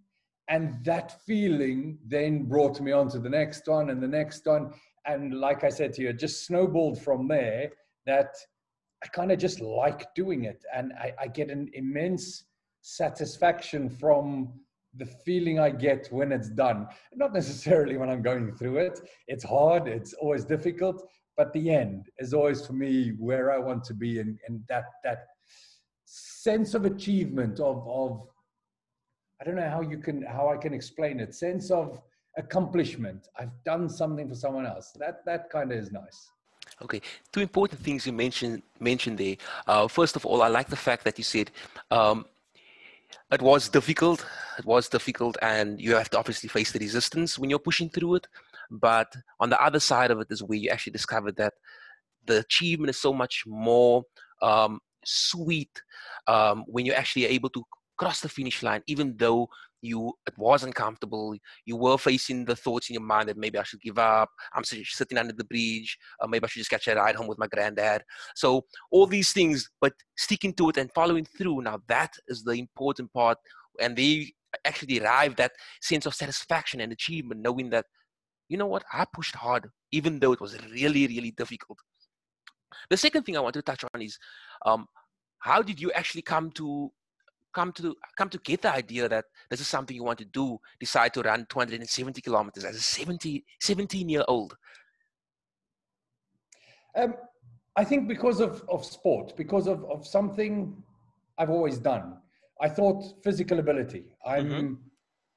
and 0.48 0.84
that 0.84 1.20
feeling 1.26 1.98
then 2.06 2.44
brought 2.44 2.80
me 2.80 2.92
on 2.92 3.08
to 3.08 3.18
the 3.18 3.28
next 3.28 3.66
one 3.66 3.90
and 3.90 4.02
the 4.02 4.08
next 4.08 4.46
one. 4.46 4.72
And 5.06 5.40
like 5.40 5.64
i 5.64 5.68
said 5.68 5.92
to 5.94 6.02
you 6.02 6.08
it 6.10 6.18
just 6.18 6.46
snowballed 6.46 7.00
from 7.00 7.28
there 7.28 7.70
that 8.06 8.34
i 9.02 9.06
kind 9.08 9.32
of 9.32 9.38
just 9.38 9.60
like 9.60 10.14
doing 10.14 10.44
it. 10.44 10.62
And 10.74 10.92
I, 10.94 11.12
I, 11.20 11.26
get 11.28 11.50
an 11.50 11.70
immense 11.72 12.44
satisfaction 12.82 13.88
from 13.88 14.52
the 14.96 15.06
feeling 15.06 15.58
i 15.58 15.70
get 15.70 16.08
when 16.10 16.32
it's 16.32 16.50
done. 16.50 16.86
Not 17.14 17.32
necessarily 17.32 17.96
when 17.96 18.10
i'm 18.10 18.22
going 18.22 18.54
through 18.54 18.78
it. 18.78 19.00
It's 19.28 19.44
hard. 19.44 19.88
It's 19.88 20.12
always 20.14 20.44
difficult. 20.44 21.06
But 21.36 21.52
the 21.52 21.70
end 21.70 22.10
is 22.18 22.32
always 22.32 22.64
for 22.64 22.74
me 22.74 23.12
where 23.18 23.50
i 23.50 23.58
want 23.58 23.82
to 23.84 23.94
be 23.94 24.20
and, 24.20 24.38
and 24.46 24.62
that 24.68 24.84
that 25.04 25.26
sense 26.04 26.74
of 26.74 26.84
achievement 26.84 27.58
of 27.60 27.86
of 27.88 28.28
I 29.40 29.44
don't 29.44 29.56
know 29.56 29.68
how 29.68 29.80
you 29.80 29.98
can 29.98 30.22
how 30.22 30.48
I 30.48 30.56
can 30.56 30.72
explain 30.72 31.20
it. 31.20 31.34
Sense 31.34 31.70
of 31.70 32.00
accomplishment. 32.36 33.28
I've 33.38 33.52
done 33.64 33.88
something 33.88 34.28
for 34.28 34.34
someone 34.34 34.66
else. 34.66 34.92
That 34.98 35.24
that 35.26 35.50
kind 35.50 35.72
of 35.72 35.78
is 35.78 35.92
nice. 35.92 36.30
Okay, 36.82 37.00
two 37.32 37.40
important 37.40 37.80
things 37.80 38.06
you 38.06 38.12
mentioned 38.12 38.62
mentioned 38.80 39.18
there. 39.18 39.36
Uh, 39.66 39.88
first 39.88 40.16
of 40.16 40.24
all, 40.26 40.42
I 40.42 40.48
like 40.48 40.68
the 40.68 40.76
fact 40.76 41.04
that 41.04 41.18
you 41.18 41.24
said 41.24 41.50
um, 41.90 42.26
it 43.30 43.42
was 43.42 43.68
difficult. 43.68 44.24
It 44.58 44.64
was 44.64 44.88
difficult, 44.88 45.36
and 45.42 45.80
you 45.80 45.94
have 45.94 46.10
to 46.10 46.18
obviously 46.18 46.48
face 46.48 46.72
the 46.72 46.78
resistance 46.78 47.38
when 47.38 47.50
you're 47.50 47.58
pushing 47.58 47.90
through 47.90 48.16
it. 48.16 48.26
But 48.70 49.14
on 49.40 49.50
the 49.50 49.62
other 49.62 49.80
side 49.80 50.10
of 50.10 50.20
it 50.20 50.28
is 50.30 50.42
where 50.42 50.58
you 50.58 50.70
actually 50.70 50.92
discovered 50.92 51.36
that 51.36 51.54
the 52.26 52.40
achievement 52.40 52.90
is 52.90 53.00
so 53.00 53.12
much 53.12 53.44
more 53.46 54.04
um, 54.42 54.80
sweet 55.04 55.82
um, 56.26 56.64
when 56.66 56.86
you're 56.86 56.96
actually 56.96 57.26
able 57.26 57.50
to 57.50 57.64
cross 57.96 58.20
the 58.20 58.28
finish 58.28 58.62
line, 58.62 58.82
even 58.86 59.16
though 59.16 59.48
you 59.84 60.12
it 60.26 60.36
wasn't 60.38 60.74
comfortable. 60.74 61.36
You 61.66 61.76
were 61.76 61.98
facing 61.98 62.44
the 62.44 62.56
thoughts 62.56 62.88
in 62.88 62.94
your 62.94 63.02
mind 63.02 63.28
that 63.28 63.36
maybe 63.36 63.58
I 63.58 63.62
should 63.62 63.80
give 63.82 63.98
up. 63.98 64.30
I'm 64.54 64.64
sitting 64.64 65.18
under 65.18 65.32
the 65.32 65.44
bridge. 65.44 65.98
Uh, 66.20 66.26
maybe 66.26 66.44
I 66.44 66.48
should 66.48 66.60
just 66.60 66.70
catch 66.70 66.88
a 66.88 66.94
ride 66.94 67.14
home 67.14 67.26
with 67.26 67.38
my 67.38 67.46
granddad. 67.46 68.02
So 68.34 68.64
all 68.90 69.06
these 69.06 69.32
things, 69.32 69.70
but 69.80 69.92
sticking 70.16 70.54
to 70.54 70.70
it 70.70 70.78
and 70.78 70.90
following 70.92 71.24
through. 71.24 71.62
Now 71.62 71.80
that 71.88 72.14
is 72.28 72.42
the 72.42 72.52
important 72.52 73.12
part, 73.12 73.38
and 73.80 73.96
they 73.96 74.32
actually 74.64 74.98
derive 74.98 75.36
that 75.36 75.52
sense 75.82 76.06
of 76.06 76.14
satisfaction 76.14 76.80
and 76.80 76.92
achievement, 76.92 77.42
knowing 77.42 77.70
that 77.70 77.86
you 78.48 78.56
know 78.56 78.66
what 78.66 78.84
I 78.92 79.04
pushed 79.12 79.34
hard, 79.34 79.68
even 79.92 80.18
though 80.18 80.32
it 80.32 80.40
was 80.40 80.58
really 80.70 81.06
really 81.06 81.32
difficult. 81.32 81.78
The 82.90 82.96
second 82.96 83.22
thing 83.22 83.36
I 83.36 83.40
want 83.40 83.54
to 83.54 83.62
touch 83.62 83.84
on 83.94 84.02
is 84.02 84.18
um, 84.66 84.86
how 85.38 85.62
did 85.62 85.80
you 85.80 85.92
actually 85.92 86.22
come 86.22 86.50
to 86.52 86.90
come 87.54 87.72
to 87.72 87.94
come 88.16 88.28
to 88.28 88.38
get 88.38 88.62
the 88.62 88.72
idea 88.72 89.08
that 89.08 89.24
this 89.50 89.60
is 89.60 89.66
something 89.66 89.96
you 89.96 90.04
want 90.04 90.18
to 90.18 90.24
do 90.26 90.58
decide 90.80 91.14
to 91.14 91.22
run 91.22 91.46
270 91.48 92.20
kilometers 92.20 92.64
as 92.64 92.76
a 92.76 92.80
70 92.80 93.44
17 93.60 94.08
year 94.08 94.24
old 94.28 94.56
um, 96.96 97.14
i 97.76 97.84
think 97.84 98.08
because 98.08 98.40
of, 98.40 98.62
of 98.68 98.84
sport 98.84 99.36
because 99.36 99.66
of, 99.66 99.84
of 99.84 100.06
something 100.06 100.76
i've 101.38 101.50
always 101.50 101.78
done 101.78 102.16
i 102.60 102.68
thought 102.68 103.22
physical 103.22 103.58
ability 103.58 104.04
i'm 104.26 104.48
mm-hmm. 104.48 104.74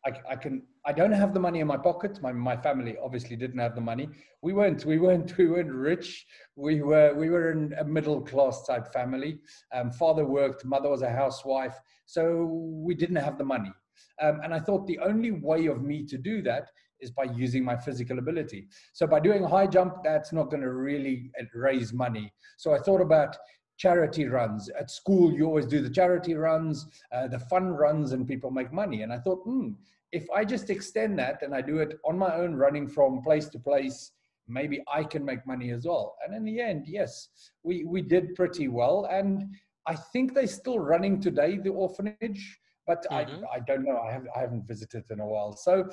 I, 0.05 0.33
I 0.33 0.35
can 0.35 0.63
I 0.87 0.93
don't 0.93 1.11
have 1.11 1.33
the 1.33 1.39
money 1.41 1.59
in 1.59 1.67
my 1.67 1.75
pocket. 1.75 2.21
My 2.21 2.31
my 2.31 2.55
family 2.55 2.95
obviously 3.03 3.35
didn't 3.35 3.59
have 3.59 3.75
the 3.75 3.81
money. 3.81 4.07
We 4.41 4.53
weren't 4.53 4.85
we 4.85 4.97
weren't 4.99 5.37
we 5.37 5.47
weren't 5.47 5.71
rich. 5.71 6.25
We 6.55 6.81
were 6.81 7.13
we 7.13 7.29
were 7.29 7.51
in 7.51 7.73
a 7.77 7.83
middle 7.83 8.21
class 8.21 8.65
type 8.65 8.93
family. 8.93 9.39
Um, 9.73 9.91
father 9.91 10.25
worked, 10.25 10.63
mother 10.63 10.89
was 10.89 11.01
a 11.01 11.09
housewife, 11.09 11.77
so 12.05 12.45
we 12.85 12.95
didn't 12.95 13.17
have 13.17 13.37
the 13.37 13.43
money. 13.43 13.73
Um, 14.21 14.39
and 14.43 14.53
I 14.53 14.61
thought 14.61 14.87
the 14.87 14.99
only 14.99 15.31
way 15.31 15.65
of 15.65 15.81
me 15.81 16.05
to 16.05 16.17
do 16.17 16.41
that 16.43 16.69
is 17.01 17.11
by 17.11 17.25
using 17.25 17.65
my 17.65 17.75
physical 17.75 18.17
ability. 18.17 18.67
So 18.93 19.05
by 19.07 19.19
doing 19.19 19.43
high 19.43 19.67
jump, 19.67 20.03
that's 20.05 20.31
not 20.31 20.49
going 20.49 20.63
to 20.63 20.71
really 20.71 21.31
uh, 21.39 21.43
raise 21.53 21.91
money. 21.91 22.31
So 22.57 22.73
I 22.73 22.79
thought 22.79 23.01
about 23.01 23.35
charity 23.77 24.25
runs 24.25 24.69
at 24.69 24.89
school. 24.89 25.31
You 25.33 25.45
always 25.45 25.67
do 25.67 25.81
the 25.81 25.89
charity 25.89 26.33
runs, 26.33 26.87
uh, 27.11 27.27
the 27.27 27.39
fun 27.39 27.69
runs, 27.69 28.13
and 28.13 28.27
people 28.27 28.51
make 28.51 28.73
money. 28.73 29.03
And 29.03 29.13
I 29.13 29.19
thought, 29.19 29.43
hmm, 29.43 29.71
if 30.11 30.25
I 30.29 30.45
just 30.45 30.69
extend 30.69 31.19
that 31.19 31.41
and 31.41 31.53
I 31.53 31.61
do 31.61 31.79
it 31.79 31.97
on 32.05 32.17
my 32.17 32.33
own, 32.35 32.55
running 32.55 32.87
from 32.87 33.21
place 33.21 33.49
to 33.49 33.59
place, 33.59 34.11
maybe 34.47 34.81
I 34.91 35.03
can 35.03 35.25
make 35.25 35.45
money 35.45 35.71
as 35.71 35.85
well. 35.85 36.15
And 36.25 36.35
in 36.35 36.45
the 36.45 36.61
end, 36.61 36.85
yes, 36.87 37.29
we, 37.63 37.83
we 37.83 38.01
did 38.01 38.35
pretty 38.35 38.67
well. 38.67 39.07
And 39.11 39.53
I 39.85 39.95
think 39.95 40.33
they're 40.33 40.47
still 40.47 40.79
running 40.79 41.19
today, 41.19 41.57
the 41.57 41.69
orphanage, 41.69 42.59
but 42.85 43.05
mm-hmm. 43.11 43.43
I, 43.45 43.57
I 43.57 43.59
don't 43.59 43.83
know. 43.83 43.99
I, 43.99 44.11
have, 44.11 44.27
I 44.35 44.39
haven't 44.39 44.67
visited 44.67 45.03
in 45.09 45.19
a 45.19 45.25
while. 45.25 45.55
So 45.55 45.89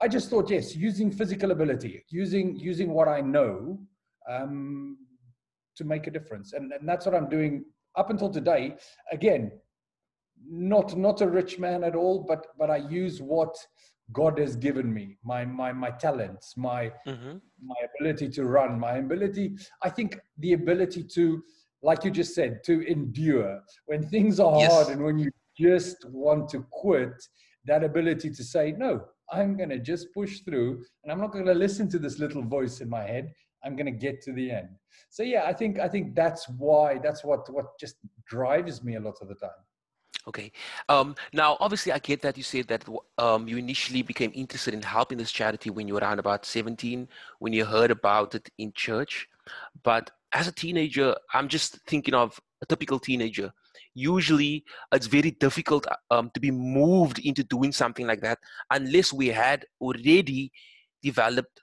I 0.00 0.06
just 0.06 0.30
thought, 0.30 0.50
yes, 0.50 0.76
using 0.76 1.10
physical 1.10 1.50
ability, 1.50 2.04
using, 2.10 2.56
using 2.56 2.90
what 2.90 3.08
I 3.08 3.20
know 3.20 3.80
um, 4.30 4.96
to 5.76 5.84
make 5.84 6.06
a 6.06 6.10
difference. 6.10 6.52
And, 6.52 6.72
and 6.72 6.88
that's 6.88 7.06
what 7.06 7.14
I'm 7.16 7.28
doing 7.28 7.64
up 7.96 8.10
until 8.10 8.30
today. 8.30 8.76
Again, 9.10 9.50
not 10.46 10.96
not 10.96 11.20
a 11.20 11.28
rich 11.28 11.58
man 11.58 11.84
at 11.84 11.94
all, 11.94 12.24
but 12.26 12.46
but 12.58 12.70
I 12.70 12.76
use 12.76 13.20
what 13.20 13.56
God 14.12 14.38
has 14.38 14.56
given 14.56 14.92
me, 14.92 15.18
my 15.24 15.44
my 15.44 15.72
my 15.72 15.90
talents, 15.90 16.54
my 16.56 16.92
mm-hmm. 17.06 17.36
my 17.62 17.74
ability 17.90 18.28
to 18.30 18.44
run, 18.44 18.78
my 18.78 18.96
ability. 18.96 19.56
I 19.82 19.90
think 19.90 20.18
the 20.38 20.54
ability 20.54 21.04
to, 21.14 21.42
like 21.82 22.04
you 22.04 22.10
just 22.10 22.34
said, 22.34 22.60
to 22.64 22.86
endure 22.90 23.60
when 23.86 24.08
things 24.08 24.40
are 24.40 24.58
yes. 24.58 24.72
hard 24.72 24.88
and 24.88 25.04
when 25.04 25.18
you 25.18 25.30
just 25.58 25.96
want 26.08 26.48
to 26.50 26.64
quit. 26.70 27.12
That 27.66 27.84
ability 27.84 28.30
to 28.30 28.44
say 28.44 28.72
no, 28.72 29.02
I'm 29.30 29.54
going 29.54 29.68
to 29.68 29.78
just 29.78 30.06
push 30.14 30.40
through, 30.40 30.82
and 31.02 31.12
I'm 31.12 31.20
not 31.20 31.32
going 31.32 31.44
to 31.44 31.52
listen 31.52 31.86
to 31.90 31.98
this 31.98 32.18
little 32.18 32.42
voice 32.42 32.80
in 32.80 32.88
my 32.88 33.02
head. 33.02 33.30
I'm 33.62 33.76
going 33.76 33.92
to 33.92 33.92
get 34.06 34.22
to 34.22 34.32
the 34.32 34.50
end. 34.50 34.68
So 35.10 35.22
yeah, 35.22 35.44
I 35.44 35.52
think 35.52 35.78
I 35.78 35.88
think 35.88 36.14
that's 36.14 36.48
why 36.56 36.98
that's 37.02 37.24
what 37.24 37.52
what 37.52 37.78
just 37.78 37.96
drives 38.26 38.82
me 38.82 38.96
a 38.96 39.00
lot 39.00 39.16
of 39.20 39.28
the 39.28 39.34
time. 39.34 39.50
Okay. 40.28 40.52
Um, 40.90 41.14
now, 41.32 41.56
obviously, 41.58 41.90
I 41.90 41.98
get 41.98 42.20
that 42.20 42.36
you 42.36 42.42
said 42.42 42.68
that 42.68 42.84
um, 43.16 43.48
you 43.48 43.56
initially 43.56 44.02
became 44.02 44.30
interested 44.34 44.74
in 44.74 44.82
helping 44.82 45.16
this 45.16 45.32
charity 45.32 45.70
when 45.70 45.88
you 45.88 45.94
were 45.94 46.00
around 46.00 46.18
about 46.18 46.44
17, 46.44 47.08
when 47.38 47.54
you 47.54 47.64
heard 47.64 47.90
about 47.90 48.34
it 48.34 48.50
in 48.58 48.70
church. 48.74 49.26
But 49.82 50.10
as 50.32 50.46
a 50.46 50.52
teenager, 50.52 51.16
I'm 51.32 51.48
just 51.48 51.78
thinking 51.86 52.12
of 52.12 52.38
a 52.62 52.66
typical 52.66 52.98
teenager. 52.98 53.50
Usually, 53.94 54.64
it's 54.92 55.06
very 55.06 55.30
difficult 55.30 55.86
um, 56.10 56.30
to 56.34 56.40
be 56.40 56.50
moved 56.50 57.20
into 57.20 57.42
doing 57.42 57.72
something 57.72 58.06
like 58.06 58.20
that 58.20 58.38
unless 58.70 59.14
we 59.14 59.28
had 59.28 59.64
already 59.80 60.52
developed 61.02 61.62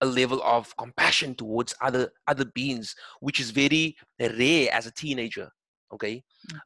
a 0.00 0.06
level 0.06 0.40
of 0.44 0.76
compassion 0.76 1.34
towards 1.34 1.74
other 1.80 2.12
other 2.28 2.44
beings, 2.44 2.94
which 3.20 3.40
is 3.40 3.50
very 3.50 3.96
rare 4.20 4.68
as 4.72 4.86
a 4.86 4.92
teenager. 4.92 5.50
Okay. 5.92 6.22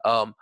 Mm. 0.07 0.35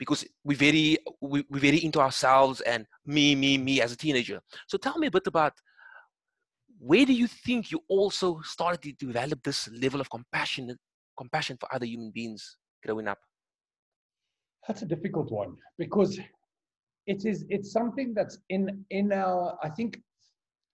Because 0.00 0.24
we 0.42 0.54
very 0.54 0.98
we, 1.20 1.44
we're 1.50 1.66
very 1.68 1.84
into 1.84 2.00
ourselves 2.00 2.60
and 2.62 2.86
me 3.04 3.34
me 3.42 3.58
me 3.58 3.80
as 3.84 3.92
a 3.92 3.96
teenager. 4.04 4.40
So 4.66 4.78
tell 4.78 4.98
me 4.98 5.06
a 5.08 5.10
bit 5.10 5.26
about 5.26 5.52
where 6.78 7.04
do 7.04 7.12
you 7.12 7.28
think 7.46 7.70
you 7.70 7.80
also 7.88 8.40
started 8.40 8.80
to 8.82 9.06
develop 9.06 9.42
this 9.42 9.68
level 9.84 10.00
of 10.00 10.08
compassion 10.08 10.64
compassion 11.16 11.58
for 11.60 11.68
other 11.74 11.86
human 11.86 12.10
beings 12.10 12.56
growing 12.84 13.08
up? 13.08 13.18
That's 14.66 14.82
a 14.82 14.86
difficult 14.86 15.30
one 15.30 15.56
because 15.76 16.18
it 17.06 17.24
is 17.24 17.44
it's 17.48 17.72
something 17.72 18.14
that's 18.14 18.38
in 18.48 18.84
in 18.90 19.12
our 19.12 19.58
i 19.62 19.68
think 19.68 20.00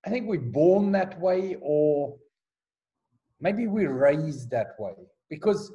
i 0.07 0.11
think 0.11 0.27
we're 0.27 0.51
born 0.63 0.93
that 0.93 1.19
way 1.21 1.57
or 1.63 2.17
maybe 3.41 3.67
we're 3.67 3.93
raised 3.93 4.51
that 4.51 4.71
way 4.79 4.95
because 5.31 5.73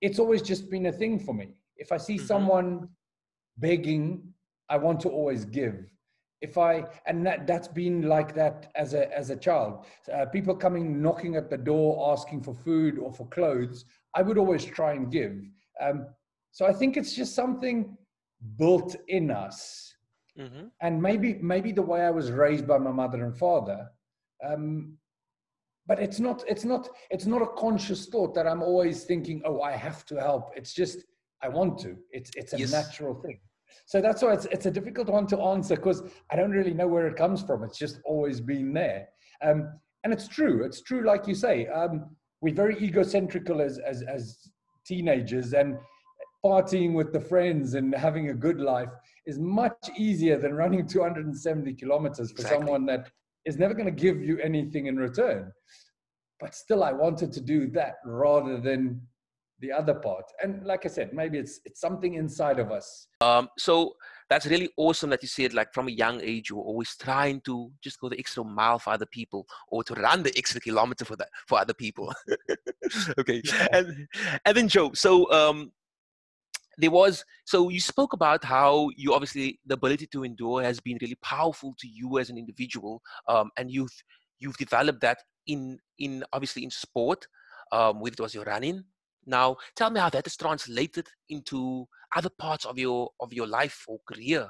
it's 0.00 0.18
always 0.18 0.42
just 0.42 0.70
been 0.70 0.86
a 0.86 0.92
thing 0.92 1.18
for 1.18 1.34
me 1.34 1.48
if 1.76 1.92
I 1.92 1.96
see 1.96 2.16
mm-hmm. 2.16 2.26
someone 2.26 2.88
begging, 3.58 4.22
I 4.68 4.76
want 4.76 5.00
to 5.00 5.08
always 5.08 5.44
give. 5.44 5.86
If 6.42 6.58
I 6.58 6.84
and 7.06 7.24
that 7.26 7.46
that's 7.46 7.68
been 7.68 8.02
like 8.02 8.34
that 8.34 8.70
as 8.74 8.92
a 8.92 9.16
as 9.16 9.30
a 9.30 9.36
child. 9.36 9.86
Uh, 10.12 10.26
people 10.26 10.54
coming 10.54 11.00
knocking 11.00 11.34
at 11.34 11.48
the 11.48 11.56
door 11.56 12.12
asking 12.12 12.42
for 12.42 12.54
food 12.54 12.98
or 12.98 13.10
for 13.12 13.26
clothes, 13.28 13.86
I 14.14 14.22
would 14.22 14.36
always 14.36 14.64
try 14.64 14.92
and 14.92 15.10
give. 15.10 15.34
Um, 15.80 16.06
so 16.52 16.66
I 16.66 16.72
think 16.72 16.96
it's 16.96 17.14
just 17.14 17.34
something 17.34 17.96
built 18.58 18.96
in 19.08 19.30
us, 19.30 19.94
mm-hmm. 20.38 20.66
and 20.82 21.02
maybe 21.02 21.38
maybe 21.40 21.72
the 21.72 21.82
way 21.82 22.02
I 22.02 22.10
was 22.10 22.30
raised 22.30 22.66
by 22.66 22.78
my 22.78 22.92
mother 22.92 23.24
and 23.24 23.36
father. 23.36 23.88
Um, 24.44 24.98
but 25.86 25.98
it's 25.98 26.18
not 26.20 26.44
it's 26.48 26.64
not 26.64 26.88
it's 27.10 27.26
not 27.26 27.42
a 27.42 27.46
conscious 27.46 28.06
thought 28.06 28.34
that 28.34 28.46
i'm 28.46 28.62
always 28.62 29.04
thinking 29.04 29.40
oh 29.44 29.60
i 29.60 29.72
have 29.72 30.04
to 30.04 30.16
help 30.16 30.50
it's 30.56 30.74
just 30.74 31.04
I 31.42 31.48
want 31.48 31.78
to. 31.80 31.96
It's 32.10 32.30
it's 32.36 32.52
a 32.52 32.58
yes. 32.58 32.72
natural 32.72 33.14
thing. 33.14 33.38
So 33.86 34.00
that's 34.00 34.22
why 34.22 34.32
it's 34.32 34.46
it's 34.46 34.66
a 34.66 34.70
difficult 34.70 35.08
one 35.08 35.26
to 35.28 35.40
answer 35.40 35.76
because 35.76 36.02
I 36.30 36.36
don't 36.36 36.50
really 36.50 36.74
know 36.74 36.88
where 36.88 37.06
it 37.06 37.16
comes 37.16 37.42
from. 37.42 37.62
It's 37.62 37.78
just 37.78 38.00
always 38.04 38.40
been 38.40 38.72
there. 38.72 39.08
Um, 39.42 39.72
and 40.04 40.12
it's 40.12 40.28
true. 40.28 40.64
It's 40.64 40.82
true, 40.82 41.04
like 41.04 41.26
you 41.26 41.34
say. 41.34 41.66
Um, 41.66 42.16
we're 42.40 42.54
very 42.54 42.76
egocentrical 42.76 43.64
as 43.64 43.78
as 43.78 44.02
as 44.02 44.38
teenagers, 44.86 45.52
and 45.52 45.78
partying 46.44 46.94
with 46.94 47.12
the 47.12 47.20
friends 47.20 47.74
and 47.74 47.94
having 47.94 48.30
a 48.30 48.34
good 48.34 48.60
life 48.60 48.90
is 49.26 49.38
much 49.38 49.90
easier 49.96 50.38
than 50.38 50.54
running 50.54 50.86
270 50.86 51.74
kilometers 51.74 52.30
for 52.30 52.42
exactly. 52.42 52.58
someone 52.58 52.86
that 52.86 53.10
is 53.44 53.58
never 53.58 53.74
going 53.74 53.86
to 53.86 54.02
give 54.02 54.22
you 54.22 54.38
anything 54.38 54.86
in 54.86 54.96
return. 54.96 55.50
But 56.40 56.54
still, 56.54 56.84
I 56.84 56.92
wanted 56.92 57.32
to 57.32 57.40
do 57.40 57.68
that 57.70 57.94
rather 58.04 58.60
than 58.60 59.00
the 59.60 59.72
other 59.72 59.94
part. 59.94 60.24
And 60.42 60.64
like 60.64 60.84
i 60.84 60.88
said 60.88 61.12
maybe 61.12 61.38
it's 61.38 61.60
it's 61.64 61.80
something 61.80 62.14
inside 62.14 62.58
of 62.58 62.70
us. 62.70 63.08
Um 63.20 63.48
so 63.58 63.94
that's 64.28 64.46
really 64.46 64.68
awesome 64.76 65.10
that 65.10 65.22
you 65.22 65.28
said 65.28 65.54
like 65.54 65.72
from 65.72 65.88
a 65.88 65.92
young 65.92 66.20
age 66.20 66.50
you're 66.50 66.58
always 66.58 66.96
trying 66.96 67.40
to 67.42 67.70
just 67.82 68.00
go 68.00 68.08
the 68.08 68.18
extra 68.18 68.44
mile 68.44 68.78
for 68.78 68.90
other 68.90 69.06
people 69.06 69.46
or 69.68 69.84
to 69.84 69.94
run 69.94 70.22
the 70.22 70.36
extra 70.36 70.60
kilometer 70.60 71.04
for 71.04 71.16
that 71.16 71.28
for 71.46 71.58
other 71.58 71.74
people. 71.74 72.12
Okay. 73.18 73.42
Yeah. 73.44 73.66
and 73.72 74.06
and 74.44 74.56
then 74.56 74.68
joe 74.68 74.92
so 74.94 75.30
um 75.32 75.72
there 76.78 76.90
was 76.90 77.24
so 77.44 77.68
you 77.68 77.80
spoke 77.80 78.12
about 78.12 78.44
how 78.44 78.90
you 78.96 79.14
obviously 79.14 79.58
the 79.66 79.74
ability 79.74 80.06
to 80.06 80.24
endure 80.24 80.62
has 80.62 80.80
been 80.80 80.98
really 81.00 81.16
powerful 81.16 81.74
to 81.78 81.88
you 81.88 82.18
as 82.18 82.30
an 82.30 82.38
individual 82.38 83.02
um, 83.28 83.50
and 83.56 83.70
you've 83.70 83.92
you've 84.38 84.56
developed 84.56 85.00
that 85.00 85.18
in 85.46 85.78
in 85.98 86.22
obviously 86.32 86.64
in 86.64 86.70
sport 86.70 87.26
um, 87.72 88.00
whether 88.00 88.14
it 88.14 88.20
was 88.20 88.34
your 88.34 88.44
running 88.44 88.84
now 89.26 89.56
tell 89.74 89.90
me 89.90 90.00
how 90.00 90.10
that 90.10 90.26
is 90.26 90.36
translated 90.36 91.06
into 91.28 91.86
other 92.14 92.30
parts 92.38 92.64
of 92.64 92.78
your 92.78 93.10
of 93.20 93.32
your 93.32 93.46
life 93.46 93.84
or 93.88 93.98
career. 94.10 94.48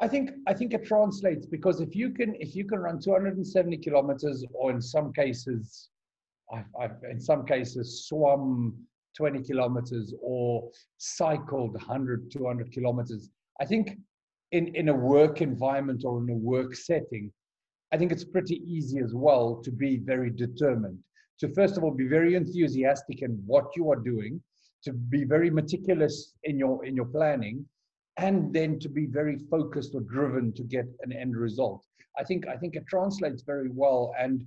I 0.00 0.08
think 0.08 0.30
I 0.46 0.54
think 0.54 0.72
it 0.72 0.84
translates 0.86 1.46
because 1.46 1.80
if 1.80 1.94
you 1.94 2.10
can 2.10 2.34
if 2.40 2.56
you 2.56 2.64
can 2.64 2.78
run 2.78 3.00
270 3.00 3.76
kilometers 3.78 4.44
or 4.54 4.70
in 4.70 4.80
some 4.80 5.12
cases 5.12 5.90
I've, 6.52 6.64
I've 6.80 6.96
in 7.10 7.20
some 7.20 7.44
cases 7.44 8.06
swum 8.08 8.74
20 9.16 9.42
kilometers 9.42 10.14
or 10.22 10.70
cycled 10.96 11.74
100 11.74 12.30
200 12.30 12.72
kilometers 12.72 13.28
I 13.60 13.66
think 13.66 13.98
in 14.52 14.68
in 14.74 14.88
a 14.88 14.94
work 14.94 15.42
environment 15.42 16.02
or 16.06 16.22
in 16.22 16.30
a 16.30 16.34
work 16.34 16.74
setting 16.74 17.30
I 17.92 17.98
think 17.98 18.10
it's 18.10 18.24
pretty 18.24 18.62
easy 18.66 19.00
as 19.00 19.12
well 19.14 19.60
to 19.64 19.70
be 19.70 19.98
very 19.98 20.30
determined 20.30 20.98
to 21.40 21.52
first 21.54 21.76
of 21.76 21.84
all 21.84 21.90
be 21.90 22.06
very 22.06 22.34
enthusiastic 22.34 23.22
in 23.22 23.42
what 23.46 23.66
you 23.76 23.90
are 23.90 23.96
doing 23.96 24.40
to 24.84 24.92
be 24.92 25.24
very 25.24 25.50
meticulous 25.50 26.34
in 26.44 26.58
your 26.58 26.84
in 26.84 26.94
your 26.96 27.06
planning 27.06 27.64
and 28.16 28.52
then 28.52 28.78
to 28.78 28.88
be 28.88 29.06
very 29.06 29.38
focused 29.50 29.94
or 29.94 30.02
driven 30.02 30.52
to 30.52 30.62
get 30.62 30.84
an 31.02 31.12
end 31.12 31.36
result. 31.36 31.86
I 32.18 32.24
think 32.24 32.46
I 32.46 32.56
think 32.56 32.76
it 32.76 32.86
translates 32.86 33.42
very 33.42 33.70
well, 33.70 34.12
and 34.18 34.44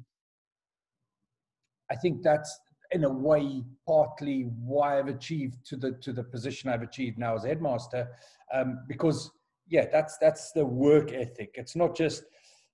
I 1.91 1.95
think 1.95 2.21
that's 2.21 2.59
in 2.91 3.03
a 3.05 3.09
way 3.09 3.63
partly 3.87 4.43
why 4.63 4.99
I've 4.99 5.07
achieved 5.07 5.65
to 5.65 5.75
the 5.77 5.93
to 6.01 6.13
the 6.13 6.23
position 6.23 6.69
I've 6.69 6.83
achieved 6.83 7.17
now 7.17 7.35
as 7.35 7.43
headmaster, 7.43 8.07
um, 8.53 8.83
because 8.87 9.31
yeah, 9.67 9.85
that's 9.91 10.17
that's 10.17 10.51
the 10.51 10.65
work 10.65 11.11
ethic. 11.11 11.51
It's 11.55 11.75
not 11.75 11.95
just 11.95 12.23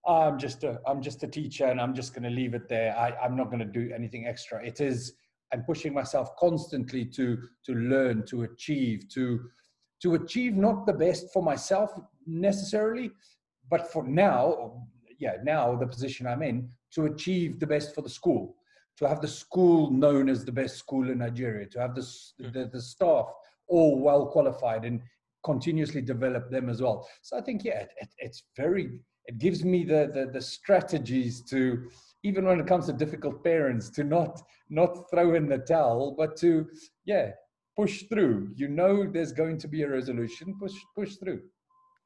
I'm 0.07 0.37
just 0.39 0.63
a 0.63 0.79
I'm 0.87 1.01
just 1.01 1.23
a 1.23 1.27
teacher 1.27 1.65
and 1.65 1.79
I'm 1.79 1.93
just 1.93 2.13
going 2.13 2.23
to 2.23 2.29
leave 2.29 2.53
it 2.53 2.67
there. 2.69 2.97
I, 2.97 3.11
I'm 3.23 3.35
not 3.35 3.47
going 3.47 3.59
to 3.59 3.65
do 3.65 3.91
anything 3.93 4.27
extra. 4.27 4.65
It 4.65 4.81
is 4.81 5.13
I'm 5.53 5.63
pushing 5.63 5.93
myself 5.93 6.35
constantly 6.37 7.05
to 7.05 7.37
to 7.65 7.73
learn, 7.73 8.25
to 8.27 8.43
achieve, 8.43 9.09
to 9.09 9.39
to 10.01 10.15
achieve 10.15 10.55
not 10.55 10.85
the 10.85 10.93
best 10.93 11.27
for 11.33 11.43
myself 11.43 11.91
necessarily, 12.25 13.11
but 13.69 13.91
for 13.91 14.03
now, 14.03 14.87
yeah, 15.19 15.35
now 15.43 15.75
the 15.75 15.87
position 15.87 16.25
I'm 16.27 16.43
in, 16.43 16.69
to 16.93 17.05
achieve 17.05 17.59
the 17.59 17.67
best 17.67 17.93
for 17.93 18.01
the 18.01 18.09
school, 18.09 18.55
to 18.97 19.07
have 19.07 19.21
the 19.21 19.27
school 19.27 19.91
known 19.91 20.29
as 20.29 20.45
the 20.45 20.51
best 20.51 20.77
school 20.77 21.09
in 21.09 21.19
Nigeria, 21.19 21.65
to 21.67 21.79
have 21.79 21.95
the, 21.95 22.01
hmm. 22.39 22.51
the, 22.51 22.69
the 22.71 22.81
staff 22.81 23.25
all 23.67 23.99
well 23.99 24.25
qualified 24.27 24.85
and 24.85 25.01
continuously 25.43 26.01
develop 26.01 26.49
them 26.49 26.69
as 26.69 26.81
well. 26.81 27.07
So 27.21 27.37
I 27.37 27.41
think, 27.41 27.63
yeah, 27.63 27.85
it, 28.01 28.09
it's 28.17 28.43
very, 28.55 28.99
it 29.25 29.37
gives 29.37 29.63
me 29.63 29.83
the, 29.83 30.11
the, 30.13 30.29
the 30.31 30.41
strategies 30.41 31.41
to, 31.43 31.89
even 32.23 32.45
when 32.45 32.59
it 32.59 32.67
comes 32.67 32.87
to 32.87 32.93
difficult 32.93 33.43
parents, 33.43 33.89
to 33.91 34.03
not, 34.03 34.41
not 34.69 35.09
throw 35.11 35.35
in 35.35 35.47
the 35.47 35.59
towel, 35.59 36.15
but 36.17 36.35
to, 36.37 36.67
yeah, 37.05 37.31
push 37.79 38.03
through. 38.09 38.51
You 38.55 38.67
know 38.67 39.07
there's 39.07 39.31
going 39.31 39.57
to 39.59 39.67
be 39.67 39.83
a 39.83 39.89
resolution. 39.89 40.55
Push 40.59 40.73
push 40.95 41.15
through. 41.15 41.41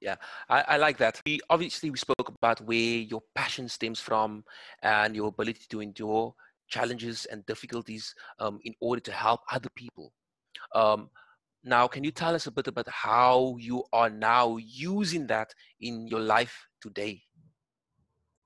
Yeah, 0.02 0.18
I, 0.50 0.62
I 0.74 0.78
like 0.78 0.98
that. 0.98 1.22
We 1.26 1.40
obviously 1.50 1.90
we 1.90 1.98
spoke 1.98 2.30
about 2.30 2.62
where 2.62 3.00
your 3.12 3.22
passion 3.36 3.68
stems 3.70 4.00
from 4.00 4.44
and 4.84 5.16
your 5.16 5.30
ability 5.30 5.66
to 5.70 5.82
endure 5.82 6.36
challenges 6.68 7.26
and 7.26 7.46
difficulties 7.46 8.14
um, 8.40 8.60
in 8.66 8.74
order 8.82 9.00
to 9.02 9.12
help 9.12 9.42
other 9.52 9.70
people. 9.76 10.12
Um, 10.76 11.10
now, 11.64 11.88
can 11.88 12.04
you 12.04 12.12
tell 12.12 12.36
us 12.36 12.48
a 12.48 12.52
bit 12.52 12.68
about 12.68 12.90
how 12.90 13.56
you 13.58 13.84
are 13.94 14.10
now 14.10 14.58
using 14.58 15.26
that 15.28 15.54
in 15.80 16.08
your 16.08 16.20
life 16.20 16.68
today? 16.84 17.16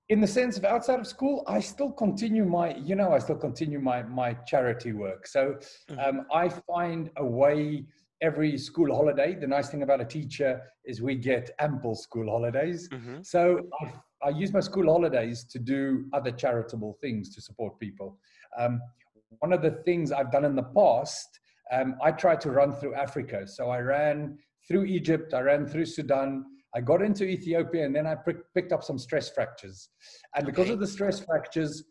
in 0.10 0.22
the 0.22 0.28
sense 0.28 0.58
of 0.58 0.64
outside 0.64 1.00
of 1.00 1.08
school, 1.08 1.44
I 1.48 1.60
still 1.60 1.92
continue 1.92 2.46
my, 2.46 2.76
you 2.78 2.96
know, 2.96 3.12
I 3.12 3.20
still 3.20 3.36
continue 3.36 3.80
my 3.80 4.04
my 4.04 4.34
charity 4.46 4.94
work. 4.94 5.28
So 5.28 5.56
mm-hmm. 5.90 6.00
um, 6.00 6.26
I 6.32 6.48
find 6.48 7.10
a 7.18 7.26
way 7.26 7.86
every 8.22 8.58
school 8.58 8.96
holiday. 8.96 9.36
The 9.36 9.48
nice 9.48 9.70
thing 9.70 9.84
about 9.84 10.02
a 10.02 10.06
teacher 10.06 10.62
is 10.86 11.02
we 11.02 11.16
get 11.16 11.52
ample 11.60 11.96
school 11.96 12.30
holidays. 12.30 12.88
Mm-hmm. 12.90 13.22
So 13.22 13.60
I, 13.82 14.28
I, 14.28 14.30
use 14.30 14.52
my 14.54 14.60
school 14.60 14.86
holidays 14.92 15.44
to 15.52 15.60
do 15.60 16.06
other 16.14 16.32
charitable 16.32 16.98
things 17.00 17.36
to 17.36 17.42
support 17.42 17.80
people. 17.80 18.18
Um, 18.58 18.82
one 19.40 19.54
of 19.54 19.62
the 19.62 19.72
things 19.86 20.12
I've 20.12 20.32
done 20.32 20.46
in 20.46 20.56
the 20.56 20.64
past, 20.64 21.28
um, 21.72 21.96
I 22.02 22.12
tried 22.12 22.42
to 22.42 22.52
run 22.52 22.74
through 22.74 22.96
Africa. 22.96 23.46
So 23.46 23.70
I 23.70 23.80
ran 23.82 24.40
through 24.68 24.86
Egypt, 24.86 25.34
I 25.36 25.42
ran 25.42 25.68
through 25.68 25.86
Sudan. 25.86 26.46
I 26.78 26.82
got 26.82 27.02
into 27.02 27.26
Ethiopia 27.26 27.86
and 27.86 27.96
then 27.96 28.06
I 28.06 28.16
picked 28.54 28.72
up 28.72 28.84
some 28.84 29.00
stress 29.00 29.32
fractures. 29.32 29.90
And 30.36 30.46
because 30.46 30.66
okay. 30.66 30.74
of 30.74 30.80
the 30.80 30.86
stress 30.86 31.20
fractures, 31.20 31.84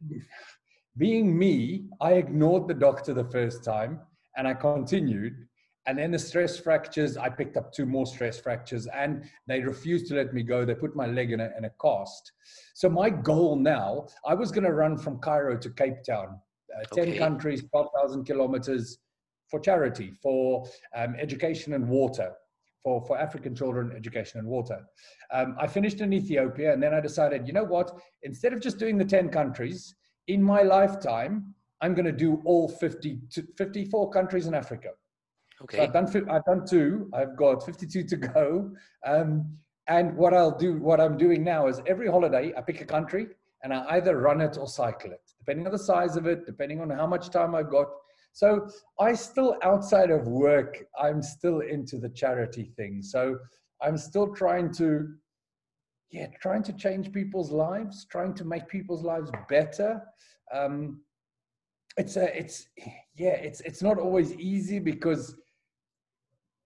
being 0.96 1.38
me, 1.38 1.84
I 2.00 2.14
ignored 2.14 2.66
the 2.66 2.74
doctor 2.74 3.12
the 3.12 3.26
first 3.26 3.62
time 3.62 4.00
and 4.38 4.48
I 4.48 4.54
continued. 4.54 5.34
And 5.86 5.98
then 5.98 6.12
the 6.12 6.18
stress 6.18 6.58
fractures, 6.58 7.18
I 7.18 7.28
picked 7.28 7.58
up 7.58 7.74
two 7.74 7.84
more 7.84 8.06
stress 8.06 8.40
fractures 8.40 8.86
and 8.86 9.22
they 9.46 9.60
refused 9.60 10.06
to 10.06 10.14
let 10.14 10.32
me 10.32 10.42
go. 10.42 10.64
They 10.64 10.74
put 10.74 10.96
my 10.96 11.06
leg 11.06 11.32
in 11.32 11.40
a, 11.40 11.50
in 11.58 11.66
a 11.66 11.70
cast. 11.80 12.32
So, 12.74 12.88
my 12.88 13.10
goal 13.10 13.54
now, 13.54 14.06
I 14.26 14.32
was 14.32 14.50
going 14.50 14.64
to 14.64 14.72
run 14.72 14.96
from 14.96 15.18
Cairo 15.18 15.58
to 15.58 15.70
Cape 15.70 16.02
Town, 16.04 16.40
uh, 16.74 16.94
10 16.94 17.08
okay. 17.08 17.18
countries, 17.18 17.62
12,000 17.70 18.24
kilometers 18.24 18.98
for 19.50 19.60
charity, 19.60 20.14
for 20.22 20.66
um, 20.96 21.14
education 21.20 21.74
and 21.74 21.86
water 21.86 22.32
for, 22.86 23.04
for 23.04 23.18
African 23.18 23.52
children, 23.52 23.92
education 23.96 24.38
and 24.38 24.46
water. 24.46 24.78
Um, 25.32 25.56
I 25.58 25.66
finished 25.66 26.00
in 26.00 26.12
Ethiopia 26.12 26.72
and 26.72 26.80
then 26.80 26.94
I 26.94 27.00
decided, 27.00 27.48
you 27.48 27.52
know 27.52 27.64
what, 27.64 27.90
instead 28.22 28.52
of 28.52 28.60
just 28.60 28.78
doing 28.78 28.96
the 28.96 29.04
10 29.04 29.28
countries, 29.30 29.96
in 30.28 30.40
my 30.40 30.62
lifetime, 30.62 31.52
I'm 31.80 31.94
going 31.94 32.04
to 32.04 32.12
do 32.12 32.40
all 32.44 32.68
50 32.68 33.18
54 33.58 34.10
countries 34.10 34.46
in 34.46 34.54
Africa. 34.54 34.90
Okay. 35.62 35.78
So 35.78 35.82
I've 35.82 35.92
done, 35.92 36.30
I've 36.30 36.44
done 36.44 36.64
two, 36.64 37.10
I've 37.12 37.36
got 37.36 37.66
52 37.66 38.04
to 38.04 38.16
go. 38.16 38.70
Um, 39.04 39.58
and 39.88 40.16
what 40.16 40.32
I'll 40.32 40.56
do, 40.56 40.78
what 40.78 41.00
I'm 41.00 41.16
doing 41.16 41.42
now 41.42 41.66
is 41.66 41.80
every 41.88 42.08
holiday, 42.08 42.52
I 42.56 42.60
pick 42.60 42.80
a 42.82 42.84
country 42.84 43.26
and 43.64 43.74
I 43.74 43.84
either 43.96 44.16
run 44.16 44.40
it 44.40 44.56
or 44.58 44.68
cycle 44.68 45.10
it, 45.10 45.22
depending 45.40 45.66
on 45.66 45.72
the 45.72 45.84
size 45.92 46.16
of 46.16 46.26
it, 46.26 46.46
depending 46.46 46.80
on 46.80 46.90
how 46.90 47.08
much 47.08 47.30
time 47.30 47.56
I've 47.56 47.70
got. 47.70 47.88
So 48.36 48.68
I 49.00 49.14
still, 49.14 49.56
outside 49.62 50.10
of 50.10 50.28
work, 50.28 50.84
I'm 51.00 51.22
still 51.22 51.60
into 51.60 51.96
the 51.96 52.10
charity 52.10 52.70
thing. 52.76 53.00
So 53.00 53.38
I'm 53.80 53.96
still 53.96 54.34
trying 54.34 54.74
to, 54.74 55.14
yeah, 56.10 56.26
trying 56.38 56.62
to 56.64 56.74
change 56.74 57.12
people's 57.12 57.50
lives, 57.50 58.04
trying 58.10 58.34
to 58.34 58.44
make 58.44 58.68
people's 58.68 59.02
lives 59.02 59.30
better. 59.48 60.02
Um, 60.52 61.00
it's 61.96 62.16
a, 62.16 62.38
it's, 62.38 62.68
yeah, 63.14 63.36
it's 63.48 63.62
it's 63.62 63.82
not 63.82 63.98
always 63.98 64.34
easy 64.34 64.80
because 64.80 65.34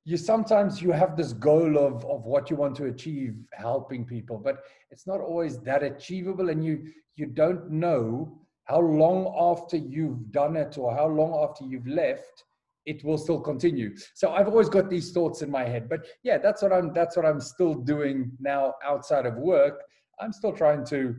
you 0.05 0.17
sometimes 0.17 0.83
you 0.83 0.91
have 0.91 1.17
this 1.17 1.33
goal 1.35 1.79
of 1.79 2.05
of 2.05 2.25
what 2.25 2.51
you 2.51 2.57
want 2.57 2.75
to 2.79 2.87
achieve, 2.87 3.37
helping 3.53 4.05
people, 4.05 4.39
but 4.39 4.65
it's 4.91 5.07
not 5.07 5.21
always 5.21 5.61
that 5.61 5.85
achievable, 5.85 6.49
and 6.51 6.65
you 6.65 6.91
you 7.15 7.27
don't 7.27 7.71
know 7.71 8.41
how 8.65 8.81
long 8.81 9.35
after 9.39 9.77
you've 9.77 10.31
done 10.31 10.57
it 10.57 10.79
or 10.79 10.95
how 10.95 11.07
long 11.07 11.49
after 11.49 11.65
you've 11.65 11.87
left 11.87 12.45
it 12.87 13.05
will 13.05 13.19
still 13.19 13.41
continue. 13.41 13.95
So 14.15 14.33
i've 14.33 14.49
always 14.49 14.69
got 14.69 14.89
these 14.89 15.13
thoughts 15.13 15.43
in 15.43 15.51
my 15.51 15.65
head 15.65 15.89
but 15.89 16.07
yeah 16.23 16.39
that's 16.39 16.63
what 16.63 16.73
i'm 16.73 16.93
that's 16.95 17.15
what 17.17 17.27
i'm 17.27 17.41
still 17.41 17.75
doing 17.75 18.33
now 18.41 18.75
outside 18.85 19.27
of 19.27 19.37
work. 19.37 19.83
I'm 20.19 20.33
still 20.33 20.53
trying 20.53 20.85
to 20.87 21.15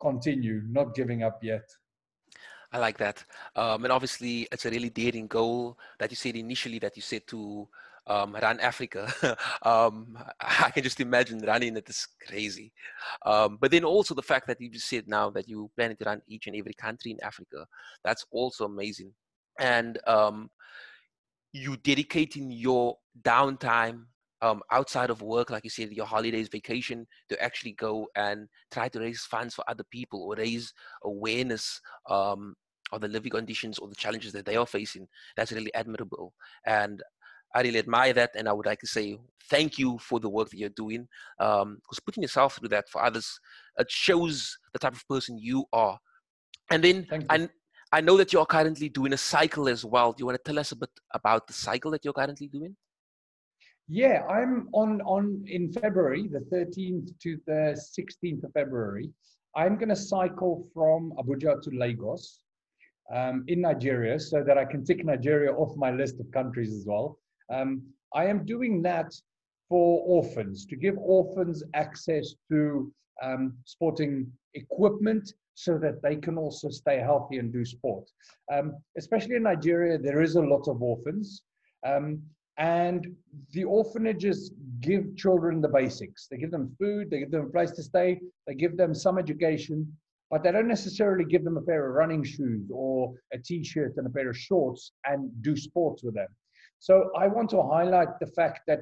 continue 0.00 0.62
not 0.68 0.94
giving 0.94 1.22
up 1.22 1.42
yet. 1.42 1.68
I 2.72 2.78
like 2.78 2.98
that. 2.98 3.24
Um, 3.56 3.84
and 3.84 3.92
obviously, 3.92 4.46
it's 4.52 4.66
a 4.66 4.70
really 4.70 4.90
daring 4.90 5.26
goal 5.26 5.78
that 5.98 6.10
you 6.10 6.16
said 6.16 6.36
initially 6.36 6.78
that 6.80 6.96
you 6.96 7.02
said 7.02 7.26
to 7.28 7.66
um, 8.08 8.34
run 8.34 8.58
Africa. 8.60 9.12
um, 9.62 10.18
I 10.40 10.70
can 10.70 10.82
just 10.82 11.00
imagine 11.00 11.38
running 11.40 11.76
it 11.76 11.88
is 11.88 12.06
crazy. 12.26 12.72
Um, 13.24 13.58
but 13.60 13.70
then 13.70 13.84
also 13.84 14.14
the 14.14 14.22
fact 14.22 14.46
that 14.48 14.60
you 14.60 14.70
just 14.70 14.88
said 14.88 15.04
now 15.06 15.30
that 15.30 15.48
you 15.48 15.70
plan 15.76 15.96
to 15.96 16.04
run 16.04 16.22
each 16.26 16.46
and 16.46 16.56
every 16.56 16.74
country 16.74 17.12
in 17.12 17.22
Africa, 17.22 17.66
that's 18.04 18.24
also 18.32 18.64
amazing. 18.64 19.12
And 19.60 19.98
um, 20.06 20.50
you 21.52 21.76
dedicating 21.78 22.50
your 22.50 22.96
downtime 23.22 24.04
um, 24.40 24.62
outside 24.70 25.10
of 25.10 25.22
work, 25.22 25.50
like 25.50 25.64
you 25.64 25.70
said, 25.70 25.90
your 25.92 26.06
holidays, 26.06 26.48
vacation, 26.48 27.06
to 27.28 27.42
actually 27.42 27.72
go 27.72 28.06
and 28.14 28.46
try 28.70 28.88
to 28.88 29.00
raise 29.00 29.22
funds 29.22 29.54
for 29.54 29.64
other 29.68 29.84
people 29.90 30.22
or 30.22 30.36
raise 30.36 30.72
awareness 31.04 31.80
um, 32.08 32.54
of 32.92 33.00
the 33.00 33.08
living 33.08 33.30
conditions 33.30 33.78
or 33.78 33.88
the 33.88 33.94
challenges 33.94 34.32
that 34.32 34.46
they 34.46 34.56
are 34.56 34.66
facing. 34.66 35.08
That's 35.36 35.52
really 35.52 35.74
admirable. 35.74 36.34
And 36.66 37.02
I 37.54 37.62
really 37.62 37.78
admire 37.78 38.12
that, 38.14 38.30
and 38.36 38.48
I 38.48 38.52
would 38.52 38.66
like 38.66 38.80
to 38.80 38.86
say 38.86 39.18
thank 39.50 39.78
you 39.78 39.98
for 39.98 40.20
the 40.20 40.28
work 40.28 40.50
that 40.50 40.58
you're 40.58 40.68
doing. 40.70 41.08
Because 41.38 41.62
um, 41.62 41.78
putting 42.04 42.22
yourself 42.22 42.56
through 42.56 42.68
that 42.68 42.88
for 42.88 43.02
others, 43.02 43.38
it 43.78 43.90
shows 43.90 44.56
the 44.72 44.78
type 44.78 44.94
of 44.94 45.06
person 45.08 45.38
you 45.38 45.64
are. 45.72 45.98
And 46.70 46.84
then 46.84 47.06
I, 47.30 47.48
I 47.92 48.00
know 48.02 48.16
that 48.18 48.32
you're 48.32 48.44
currently 48.44 48.88
doing 48.90 49.14
a 49.14 49.18
cycle 49.18 49.68
as 49.68 49.84
well. 49.84 50.12
Do 50.12 50.20
you 50.20 50.26
want 50.26 50.36
to 50.36 50.50
tell 50.50 50.58
us 50.58 50.72
a 50.72 50.76
bit 50.76 50.90
about 51.14 51.46
the 51.46 51.54
cycle 51.54 51.90
that 51.92 52.04
you're 52.04 52.12
currently 52.12 52.48
doing? 52.48 52.76
Yeah, 53.88 54.22
I'm 54.28 54.68
on 54.74 55.00
on 55.02 55.42
in 55.46 55.72
February, 55.72 56.28
the 56.28 56.40
13th 56.54 57.18
to 57.20 57.38
the 57.46 57.80
16th 57.98 58.44
of 58.44 58.52
February. 58.52 59.10
I'm 59.56 59.78
going 59.78 59.88
to 59.88 59.96
cycle 59.96 60.68
from 60.74 61.14
Abuja 61.18 61.62
to 61.62 61.70
Lagos 61.70 62.40
um, 63.10 63.44
in 63.48 63.62
Nigeria 63.62 64.20
so 64.20 64.44
that 64.44 64.58
I 64.58 64.66
can 64.66 64.84
tick 64.84 65.04
Nigeria 65.06 65.52
off 65.52 65.74
my 65.74 65.90
list 65.90 66.20
of 66.20 66.30
countries 66.32 66.74
as 66.74 66.84
well. 66.86 67.18
Um, 67.52 67.82
I 68.14 68.26
am 68.26 68.44
doing 68.44 68.82
that 68.82 69.12
for 69.68 70.02
orphans 70.06 70.64
to 70.66 70.76
give 70.76 70.96
orphans 70.98 71.62
access 71.74 72.34
to 72.50 72.92
um, 73.22 73.54
sporting 73.64 74.30
equipment 74.54 75.32
so 75.54 75.76
that 75.78 76.00
they 76.02 76.16
can 76.16 76.38
also 76.38 76.68
stay 76.68 76.98
healthy 76.98 77.38
and 77.38 77.52
do 77.52 77.64
sport. 77.64 78.08
Um, 78.52 78.76
especially 78.96 79.36
in 79.36 79.42
Nigeria, 79.42 79.98
there 79.98 80.22
is 80.22 80.36
a 80.36 80.40
lot 80.40 80.68
of 80.68 80.80
orphans. 80.80 81.42
Um, 81.84 82.22
and 82.58 83.06
the 83.52 83.64
orphanages 83.64 84.52
give 84.80 85.16
children 85.16 85.60
the 85.60 85.68
basics. 85.68 86.26
They 86.28 86.38
give 86.38 86.50
them 86.50 86.74
food, 86.78 87.10
they 87.10 87.20
give 87.20 87.30
them 87.30 87.46
a 87.46 87.50
place 87.50 87.70
to 87.72 87.82
stay, 87.82 88.20
they 88.46 88.54
give 88.54 88.76
them 88.76 88.94
some 88.94 89.18
education, 89.18 89.96
but 90.30 90.42
they 90.42 90.52
don't 90.52 90.68
necessarily 90.68 91.24
give 91.24 91.44
them 91.44 91.56
a 91.56 91.62
pair 91.62 91.88
of 91.88 91.94
running 91.94 92.24
shoes 92.24 92.68
or 92.72 93.14
a 93.32 93.38
t 93.38 93.64
shirt 93.64 93.94
and 93.96 94.06
a 94.06 94.10
pair 94.10 94.30
of 94.30 94.36
shorts 94.36 94.92
and 95.04 95.30
do 95.42 95.56
sports 95.56 96.02
with 96.02 96.14
them. 96.14 96.28
So 96.78 97.10
I 97.16 97.26
want 97.26 97.50
to 97.50 97.62
highlight 97.62 98.18
the 98.20 98.26
fact 98.26 98.60
that 98.66 98.80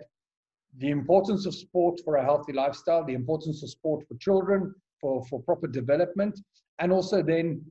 the 0.78 0.90
importance 0.90 1.46
of 1.46 1.54
sport 1.54 2.00
for 2.04 2.16
a 2.16 2.24
healthy 2.24 2.52
lifestyle, 2.52 3.04
the 3.04 3.14
importance 3.14 3.62
of 3.62 3.70
sport 3.70 4.06
for 4.06 4.14
children, 4.18 4.74
for, 5.00 5.24
for 5.26 5.40
proper 5.42 5.66
development, 5.66 6.38
and 6.78 6.92
also 6.92 7.22
then 7.22 7.64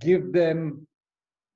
give 0.00 0.32
them 0.32 0.86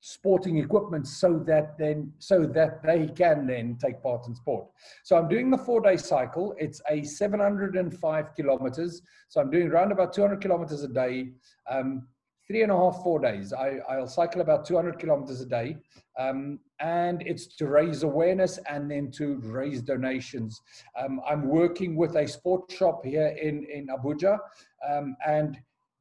sporting 0.04 0.58
equipment 0.58 1.06
so 1.06 1.38
that 1.46 1.78
then 1.78 2.12
so 2.18 2.44
that 2.44 2.82
they 2.82 3.06
can 3.06 3.46
then 3.46 3.78
take 3.80 4.02
part 4.02 4.26
in 4.26 4.34
sport. 4.34 4.66
So 5.04 5.16
i'm 5.16 5.28
doing 5.28 5.48
the 5.48 5.58
four 5.58 5.80
day 5.80 5.96
cycle. 5.96 6.54
It's 6.58 6.82
a 6.90 7.04
705 7.04 8.34
kilometers. 8.34 9.00
So 9.28 9.40
i'm 9.40 9.50
doing 9.50 9.68
around 9.68 9.92
about 9.92 10.12
200 10.12 10.40
kilometers 10.40 10.82
a 10.82 10.88
day. 10.88 11.30
Um, 11.70 12.08
three 12.52 12.62
and 12.62 12.70
a 12.70 12.76
half 12.76 13.02
four 13.02 13.18
days 13.18 13.54
I, 13.54 13.78
i'll 13.88 14.06
cycle 14.06 14.42
about 14.42 14.66
200 14.66 14.98
kilometers 14.98 15.40
a 15.40 15.46
day 15.46 15.78
um, 16.18 16.58
and 16.80 17.22
it's 17.22 17.46
to 17.56 17.66
raise 17.66 18.02
awareness 18.02 18.58
and 18.68 18.90
then 18.90 19.10
to 19.12 19.36
raise 19.42 19.80
donations 19.80 20.60
um, 21.00 21.22
i'm 21.26 21.48
working 21.48 21.96
with 21.96 22.14
a 22.16 22.28
sport 22.28 22.70
shop 22.70 23.06
here 23.06 23.28
in 23.40 23.64
in 23.72 23.86
abuja 23.86 24.38
um, 24.86 25.16
and 25.26 25.58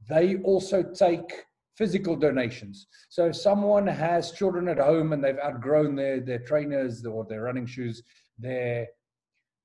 they 0.09 0.37
also 0.37 0.83
take 0.83 1.45
physical 1.77 2.15
donations. 2.15 2.87
So 3.09 3.27
if 3.27 3.35
someone 3.35 3.87
has 3.87 4.33
children 4.33 4.67
at 4.67 4.77
home 4.77 5.13
and 5.13 5.23
they've 5.23 5.39
outgrown 5.39 5.95
their, 5.95 6.19
their 6.19 6.39
trainers 6.39 7.05
or 7.05 7.25
their 7.25 7.43
running 7.43 7.65
shoes, 7.65 8.03
their 8.37 8.87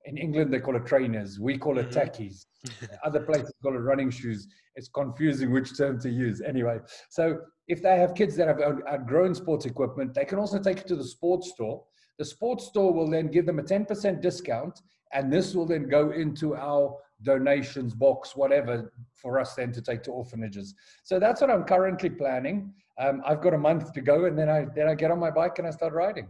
in 0.06 0.16
England 0.16 0.52
they 0.52 0.60
call 0.60 0.76
it 0.76 0.86
trainers. 0.86 1.38
We 1.38 1.58
call 1.58 1.78
it 1.78 1.90
mm-hmm. 1.90 1.98
tackies. 1.98 2.46
Other 3.04 3.20
places 3.20 3.52
call 3.62 3.74
it 3.74 3.80
running 3.80 4.10
shoes. 4.10 4.48
It's 4.74 4.88
confusing 4.88 5.52
which 5.52 5.76
term 5.76 6.00
to 6.00 6.10
use. 6.10 6.40
Anyway, 6.40 6.78
so 7.10 7.38
if 7.68 7.82
they 7.82 7.96
have 7.98 8.14
kids 8.14 8.36
that 8.36 8.48
have 8.48 8.60
outgrown 8.60 9.34
sports 9.34 9.66
equipment, 9.66 10.14
they 10.14 10.24
can 10.24 10.38
also 10.38 10.58
take 10.58 10.78
it 10.78 10.86
to 10.88 10.96
the 10.96 11.04
sports 11.04 11.50
store. 11.50 11.82
The 12.18 12.24
sports 12.24 12.66
store 12.66 12.92
will 12.92 13.10
then 13.10 13.28
give 13.28 13.46
them 13.46 13.58
a 13.58 13.62
10% 13.62 14.22
discount, 14.22 14.80
and 15.12 15.32
this 15.32 15.54
will 15.54 15.66
then 15.66 15.88
go 15.88 16.10
into 16.10 16.56
our 16.56 16.96
donations 17.22 17.94
box, 17.94 18.36
whatever, 18.36 18.92
for 19.14 19.38
us 19.38 19.54
then 19.54 19.72
to 19.72 19.82
take 19.82 20.02
to 20.04 20.12
orphanages. 20.12 20.74
So 21.02 21.18
that's 21.18 21.40
what 21.40 21.50
I'm 21.50 21.64
currently 21.64 22.10
planning. 22.10 22.72
Um, 22.98 23.22
I've 23.26 23.42
got 23.42 23.54
a 23.54 23.58
month 23.58 23.92
to 23.92 24.00
go, 24.00 24.24
and 24.24 24.38
then 24.38 24.48
I 24.48 24.66
then 24.74 24.88
I 24.88 24.94
get 24.94 25.10
on 25.10 25.18
my 25.18 25.30
bike 25.30 25.58
and 25.58 25.66
I 25.66 25.70
start 25.70 25.92
riding. 25.92 26.28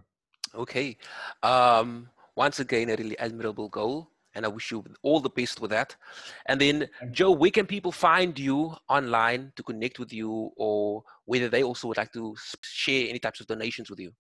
Okay. 0.54 0.96
Um, 1.42 2.08
once 2.36 2.60
again, 2.60 2.90
a 2.90 2.96
really 2.96 3.18
admirable 3.18 3.68
goal, 3.68 4.10
and 4.34 4.44
I 4.44 4.48
wish 4.48 4.70
you 4.70 4.84
all 5.02 5.20
the 5.20 5.30
best 5.30 5.60
with 5.60 5.70
that. 5.70 5.96
And 6.46 6.60
then, 6.60 6.88
Joe, 7.10 7.30
where 7.30 7.50
can 7.50 7.66
people 7.66 7.90
find 7.90 8.38
you 8.38 8.74
online 8.88 9.52
to 9.56 9.62
connect 9.62 9.98
with 9.98 10.12
you, 10.12 10.52
or 10.56 11.02
whether 11.24 11.48
they 11.48 11.62
also 11.62 11.88
would 11.88 11.96
like 11.96 12.12
to 12.12 12.36
share 12.62 13.08
any 13.08 13.18
types 13.18 13.40
of 13.40 13.46
donations 13.46 13.90
with 13.90 13.98
you? 13.98 14.12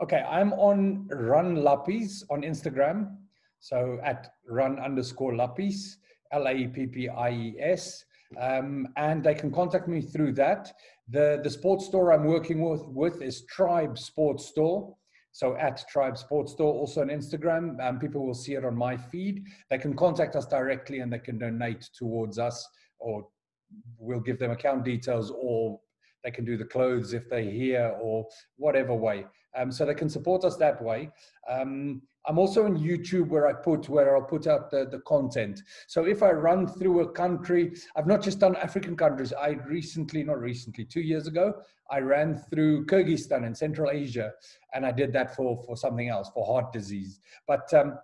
Okay, 0.00 0.22
I'm 0.28 0.52
on 0.54 1.08
Run 1.08 1.56
Lappies 1.56 2.22
on 2.30 2.42
Instagram. 2.42 3.16
So 3.60 3.98
at 4.04 4.32
run 4.48 4.78
underscore 4.78 5.32
Lappies, 5.32 5.96
L 6.32 6.46
A 6.48 6.66
P 6.68 6.86
P 6.86 7.08
I 7.08 7.30
E 7.30 7.56
S. 7.60 8.04
Um, 8.38 8.88
and 8.96 9.22
they 9.22 9.34
can 9.34 9.52
contact 9.52 9.88
me 9.88 10.00
through 10.00 10.32
that. 10.32 10.72
The, 11.08 11.40
the 11.42 11.50
sports 11.50 11.86
store 11.86 12.12
I'm 12.12 12.24
working 12.24 12.60
with, 12.68 12.82
with 12.86 13.22
is 13.22 13.44
Tribe 13.46 13.96
Sports 13.98 14.46
Store. 14.46 14.96
So 15.34 15.56
at 15.56 15.84
Tribe 15.88 16.16
Sports 16.16 16.52
Store, 16.52 16.72
also 16.72 17.00
on 17.00 17.08
Instagram, 17.08 17.84
um, 17.84 17.98
people 17.98 18.24
will 18.24 18.34
see 18.34 18.54
it 18.54 18.64
on 18.64 18.76
my 18.76 18.96
feed. 18.96 19.44
They 19.68 19.78
can 19.78 19.96
contact 19.96 20.36
us 20.36 20.46
directly 20.46 21.00
and 21.00 21.12
they 21.12 21.18
can 21.18 21.38
donate 21.38 21.90
towards 21.98 22.38
us, 22.38 22.64
or 23.00 23.26
we'll 23.98 24.20
give 24.20 24.38
them 24.38 24.52
account 24.52 24.84
details, 24.84 25.32
or 25.36 25.80
they 26.22 26.30
can 26.30 26.44
do 26.44 26.56
the 26.56 26.64
clothes 26.64 27.14
if 27.14 27.28
they're 27.28 27.42
here, 27.42 27.96
or 28.00 28.24
whatever 28.58 28.94
way. 28.94 29.26
Um, 29.56 29.70
so 29.70 29.84
they 29.84 29.94
can 29.94 30.08
support 30.08 30.44
us 30.44 30.56
that 30.56 30.82
way. 30.82 31.10
Um, 31.48 32.02
I'm 32.26 32.38
also 32.38 32.64
on 32.64 32.78
YouTube 32.78 33.28
where 33.28 33.46
I 33.46 33.52
put 33.52 33.88
where 33.88 34.16
I'll 34.16 34.22
put 34.22 34.46
out 34.46 34.70
the, 34.70 34.86
the 34.86 35.00
content. 35.00 35.60
So 35.86 36.06
if 36.06 36.22
I 36.22 36.30
run 36.30 36.66
through 36.66 37.00
a 37.00 37.12
country, 37.12 37.74
I've 37.96 38.06
not 38.06 38.22
just 38.22 38.38
done 38.38 38.56
African 38.56 38.96
countries. 38.96 39.32
I 39.32 39.58
recently, 39.68 40.24
not 40.24 40.40
recently, 40.40 40.84
two 40.86 41.02
years 41.02 41.26
ago, 41.26 41.54
I 41.90 42.00
ran 42.00 42.34
through 42.50 42.86
Kyrgyzstan 42.86 43.46
in 43.46 43.54
Central 43.54 43.90
Asia, 43.90 44.32
and 44.72 44.86
I 44.86 44.92
did 44.92 45.12
that 45.12 45.36
for 45.36 45.62
for 45.66 45.76
something 45.76 46.08
else 46.08 46.30
for 46.32 46.46
heart 46.46 46.72
disease. 46.72 47.20
But 47.46 47.72
um, 47.74 47.98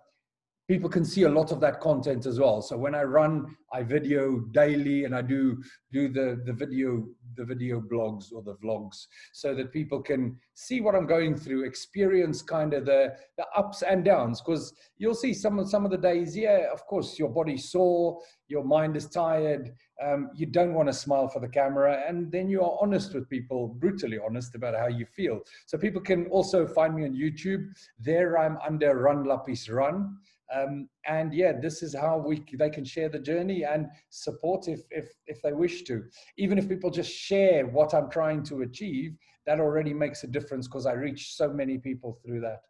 people 0.71 0.89
can 0.89 1.03
see 1.03 1.23
a 1.23 1.29
lot 1.29 1.51
of 1.51 1.59
that 1.59 1.81
content 1.81 2.25
as 2.25 2.39
well. 2.39 2.61
So 2.61 2.77
when 2.77 2.95
I 2.95 3.03
run, 3.03 3.57
I 3.73 3.83
video 3.83 4.39
daily 4.53 5.03
and 5.03 5.13
I 5.13 5.21
do 5.21 5.61
do 5.91 6.07
the 6.07 6.41
the 6.45 6.53
video 6.53 7.05
the 7.35 7.43
video 7.43 7.81
blogs 7.81 8.31
or 8.33 8.41
the 8.41 8.55
vlogs 8.63 9.07
so 9.33 9.53
that 9.55 9.73
people 9.73 10.01
can 10.01 10.37
see 10.53 10.79
what 10.79 10.95
I'm 10.95 11.07
going 11.07 11.35
through, 11.35 11.65
experience 11.65 12.41
kind 12.41 12.73
of 12.73 12.85
the 12.85 13.13
the 13.37 13.45
ups 13.53 13.81
and 13.81 14.05
downs. 14.05 14.39
Because 14.39 14.73
you'll 14.97 15.21
see 15.25 15.33
some 15.33 15.59
of 15.59 15.69
some 15.69 15.83
of 15.83 15.91
the 15.91 15.97
days, 15.97 16.37
yeah, 16.37 16.71
of 16.71 16.85
course, 16.85 17.19
your 17.19 17.29
body's 17.29 17.69
sore, 17.69 18.21
your 18.47 18.63
mind 18.63 18.95
is 18.95 19.07
tired, 19.09 19.73
um, 20.01 20.29
you 20.33 20.45
don't 20.45 20.73
want 20.73 20.87
to 20.87 20.93
smile 20.93 21.27
for 21.27 21.41
the 21.41 21.49
camera, 21.49 22.03
and 22.07 22.31
then 22.31 22.49
you 22.49 22.61
are 22.61 22.77
honest 22.81 23.13
with 23.13 23.29
people, 23.29 23.67
brutally 23.79 24.19
honest 24.25 24.55
about 24.55 24.75
how 24.75 24.87
you 24.87 25.05
feel. 25.05 25.41
So 25.65 25.77
people 25.77 26.01
can 26.01 26.27
also 26.27 26.65
find 26.65 26.95
me 26.95 27.03
on 27.03 27.13
YouTube. 27.13 27.65
There 27.99 28.37
I'm 28.37 28.57
under 28.65 28.97
Run 28.97 29.25
Lappies 29.25 29.69
Run. 29.69 30.17
Um, 30.53 30.89
and 31.07 31.33
yeah, 31.33 31.53
this 31.59 31.81
is 31.81 31.95
how 31.95 32.17
we 32.17 32.43
they 32.57 32.69
can 32.69 32.83
share 32.83 33.09
the 33.09 33.19
journey 33.19 33.63
and 33.63 33.87
support 34.09 34.67
if 34.67 34.81
if 34.91 35.07
if 35.27 35.41
they 35.41 35.53
wish 35.53 35.83
to. 35.83 36.03
Even 36.37 36.57
if 36.57 36.67
people 36.67 36.89
just 36.89 37.11
share 37.11 37.65
what 37.67 37.93
I'm 37.93 38.09
trying 38.09 38.43
to 38.43 38.61
achieve, 38.61 39.15
that 39.45 39.59
already 39.59 39.93
makes 39.93 40.23
a 40.23 40.27
difference 40.27 40.67
because 40.67 40.85
I 40.85 40.93
reach 40.93 41.35
so 41.35 41.51
many 41.53 41.77
people 41.77 42.19
through 42.25 42.41
that. 42.41 42.61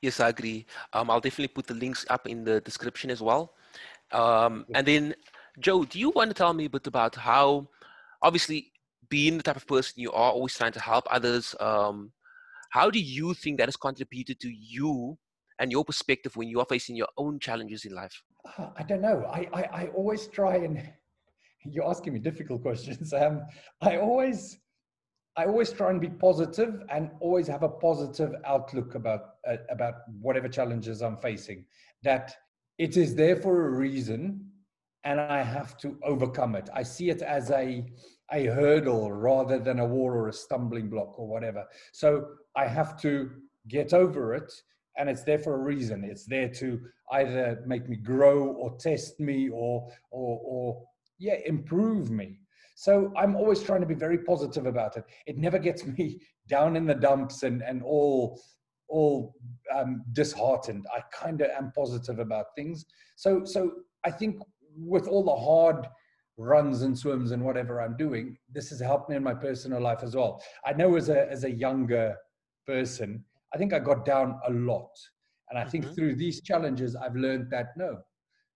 Yes, 0.00 0.18
I 0.18 0.30
agree. 0.30 0.66
Um, 0.94 1.10
I'll 1.10 1.20
definitely 1.20 1.48
put 1.48 1.66
the 1.66 1.74
links 1.74 2.06
up 2.08 2.26
in 2.26 2.42
the 2.42 2.60
description 2.62 3.10
as 3.10 3.20
well. 3.20 3.54
Um, 4.12 4.64
and 4.74 4.86
then, 4.86 5.14
Joe, 5.58 5.84
do 5.84 5.98
you 5.98 6.10
want 6.10 6.30
to 6.30 6.34
tell 6.34 6.54
me 6.54 6.64
a 6.64 6.70
bit 6.70 6.86
about 6.86 7.14
how, 7.14 7.68
obviously, 8.22 8.72
being 9.10 9.36
the 9.36 9.42
type 9.42 9.56
of 9.56 9.66
person 9.66 10.00
you 10.00 10.10
are, 10.12 10.32
always 10.32 10.54
trying 10.54 10.72
to 10.72 10.80
help 10.80 11.04
others, 11.10 11.54
um, 11.60 12.12
how 12.70 12.88
do 12.88 12.98
you 12.98 13.34
think 13.34 13.58
that 13.58 13.68
has 13.68 13.76
contributed 13.76 14.40
to 14.40 14.48
you 14.48 15.18
and 15.60 15.70
your 15.70 15.84
perspective 15.84 16.34
when 16.36 16.48
you 16.48 16.58
are 16.58 16.66
facing 16.66 16.96
your 16.96 17.08
own 17.16 17.38
challenges 17.38 17.84
in 17.84 17.94
life? 17.94 18.22
Uh, 18.58 18.70
I 18.76 18.82
don't 18.82 19.02
know. 19.02 19.24
I, 19.30 19.46
I, 19.52 19.62
I 19.82 19.86
always 19.94 20.26
try 20.26 20.56
and 20.56 20.82
you're 21.64 21.88
asking 21.88 22.14
me 22.14 22.18
difficult 22.18 22.62
questions. 22.68 23.12
Um, 23.12 23.42
I 23.80 23.98
always 23.98 24.58
I 25.36 25.44
always 25.44 25.70
try 25.70 25.90
and 25.90 26.00
be 26.00 26.08
positive 26.08 26.82
and 26.90 27.10
always 27.20 27.46
have 27.46 27.62
a 27.62 27.68
positive 27.68 28.34
outlook 28.44 28.96
about 28.96 29.20
uh, 29.46 29.58
about 29.70 29.94
whatever 30.20 30.48
challenges 30.48 31.02
I'm 31.02 31.18
facing. 31.18 31.66
That 32.02 32.34
it 32.78 32.96
is 32.96 33.14
there 33.14 33.36
for 33.36 33.68
a 33.68 33.70
reason, 33.70 34.44
and 35.04 35.20
I 35.20 35.42
have 35.42 35.76
to 35.78 35.98
overcome 36.02 36.56
it. 36.56 36.68
I 36.74 36.82
see 36.82 37.10
it 37.10 37.22
as 37.22 37.50
a 37.50 37.86
a 38.32 38.46
hurdle 38.46 39.12
rather 39.12 39.58
than 39.58 39.78
a 39.78 39.84
wall 39.84 40.10
or 40.10 40.28
a 40.28 40.32
stumbling 40.32 40.88
block 40.88 41.18
or 41.18 41.28
whatever. 41.28 41.64
So 41.92 42.26
I 42.56 42.66
have 42.66 43.00
to 43.02 43.30
get 43.68 43.92
over 43.92 44.34
it 44.34 44.52
and 44.96 45.08
it's 45.08 45.24
there 45.24 45.38
for 45.38 45.54
a 45.54 45.58
reason. 45.58 46.04
It's 46.04 46.24
there 46.24 46.48
to 46.48 46.80
either 47.12 47.62
make 47.66 47.88
me 47.88 47.96
grow 47.96 48.44
or 48.44 48.76
test 48.78 49.20
me 49.20 49.48
or 49.48 49.90
or 50.10 50.40
or 50.44 50.84
yeah, 51.18 51.36
improve 51.46 52.10
me. 52.10 52.40
So 52.76 53.12
I'm 53.16 53.36
always 53.36 53.62
trying 53.62 53.82
to 53.82 53.86
be 53.86 53.94
very 53.94 54.18
positive 54.18 54.66
about 54.66 54.96
it. 54.96 55.04
It 55.26 55.36
never 55.36 55.58
gets 55.58 55.84
me 55.98 56.20
down 56.48 56.76
in 56.76 56.86
the 56.86 56.94
dumps 56.94 57.42
and 57.42 57.62
and 57.62 57.82
all 57.82 58.40
all 58.88 59.34
um, 59.74 60.02
disheartened. 60.12 60.84
I 60.94 61.00
kind 61.12 61.40
of 61.40 61.50
am 61.50 61.72
positive 61.76 62.18
about 62.18 62.46
things. 62.56 62.84
So 63.16 63.44
so 63.44 63.72
I 64.04 64.10
think 64.10 64.36
with 64.76 65.06
all 65.06 65.24
the 65.24 65.36
hard 65.36 65.86
runs 66.36 66.82
and 66.82 66.98
swims 66.98 67.32
and 67.32 67.44
whatever 67.44 67.82
I'm 67.82 67.96
doing, 67.96 68.36
this 68.50 68.70
has 68.70 68.80
helped 68.80 69.10
me 69.10 69.16
in 69.16 69.22
my 69.22 69.34
personal 69.34 69.80
life 69.80 70.02
as 70.02 70.16
well. 70.16 70.42
I 70.64 70.72
know 70.72 70.96
as 70.96 71.08
a 71.08 71.30
as 71.30 71.44
a 71.44 71.50
younger 71.50 72.16
person, 72.66 73.24
I 73.54 73.58
think 73.58 73.72
I 73.72 73.78
got 73.78 74.04
down 74.04 74.38
a 74.46 74.52
lot. 74.52 74.90
And 75.50 75.58
I 75.58 75.64
think 75.64 75.84
mm-hmm. 75.84 75.94
through 75.94 76.14
these 76.16 76.42
challenges, 76.42 76.94
I've 76.94 77.16
learned 77.16 77.50
that 77.50 77.68
no, 77.76 77.98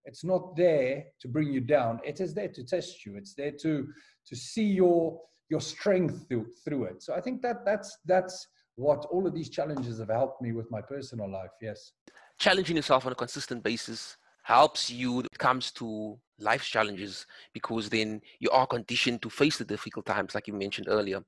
it's 0.04 0.24
not 0.24 0.54
there 0.56 1.04
to 1.20 1.28
bring 1.28 1.52
you 1.52 1.60
down. 1.60 2.00
It 2.04 2.20
is 2.20 2.34
there 2.34 2.48
to 2.48 2.64
test 2.64 3.04
you. 3.04 3.16
It's 3.16 3.34
there 3.34 3.52
to 3.62 3.88
to 4.26 4.36
see 4.36 4.64
your 4.64 5.20
your 5.50 5.60
strength 5.60 6.26
through, 6.28 6.46
through 6.64 6.84
it. 6.84 7.02
So 7.02 7.14
I 7.14 7.20
think 7.20 7.42
that 7.42 7.64
that's 7.64 7.98
that's 8.06 8.46
what 8.76 9.04
all 9.06 9.26
of 9.26 9.34
these 9.34 9.50
challenges 9.50 9.98
have 9.98 10.08
helped 10.08 10.42
me 10.42 10.52
with 10.52 10.70
my 10.70 10.80
personal 10.80 11.30
life. 11.30 11.50
Yes. 11.60 11.92
Challenging 12.38 12.76
yourself 12.76 13.06
on 13.06 13.12
a 13.12 13.14
consistent 13.14 13.62
basis 13.62 14.16
helps 14.44 14.90
you 14.90 15.12
when 15.14 15.26
it 15.26 15.38
comes 15.38 15.72
to 15.72 16.18
life's 16.38 16.68
challenges 16.68 17.26
because 17.52 17.88
then 17.88 18.20
you 18.40 18.50
are 18.50 18.66
conditioned 18.66 19.22
to 19.22 19.30
face 19.30 19.56
the 19.58 19.64
difficult 19.64 20.04
times 20.04 20.34
like 20.34 20.46
you 20.46 20.54
mentioned 20.54 20.86
earlier. 20.88 21.20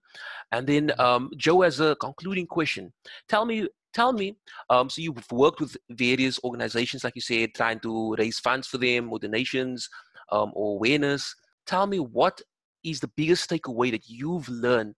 And 0.52 0.66
then 0.66 0.88
mm-hmm. 0.88 1.00
um, 1.00 1.30
joe 1.36 1.62
has 1.62 1.80
a 1.80 1.96
concluding 1.96 2.46
question 2.46 2.92
tell 3.28 3.44
me 3.44 3.68
tell 3.94 4.12
me 4.12 4.36
um, 4.68 4.90
so 4.90 5.00
you've 5.00 5.32
worked 5.32 5.60
with 5.60 5.76
various 5.90 6.38
organizations 6.44 7.04
like 7.04 7.14
you 7.14 7.22
said 7.22 7.54
trying 7.54 7.80
to 7.80 8.14
raise 8.16 8.38
funds 8.38 8.66
for 8.66 8.78
them 8.78 9.10
or 9.12 9.18
donations 9.18 9.88
um, 10.30 10.52
or 10.54 10.74
awareness. 10.74 11.34
Tell 11.66 11.86
me 11.86 11.98
what 11.98 12.40
is 12.84 13.00
the 13.00 13.10
biggest 13.16 13.50
takeaway 13.50 13.90
that 13.90 14.08
you've 14.08 14.48
learned 14.48 14.94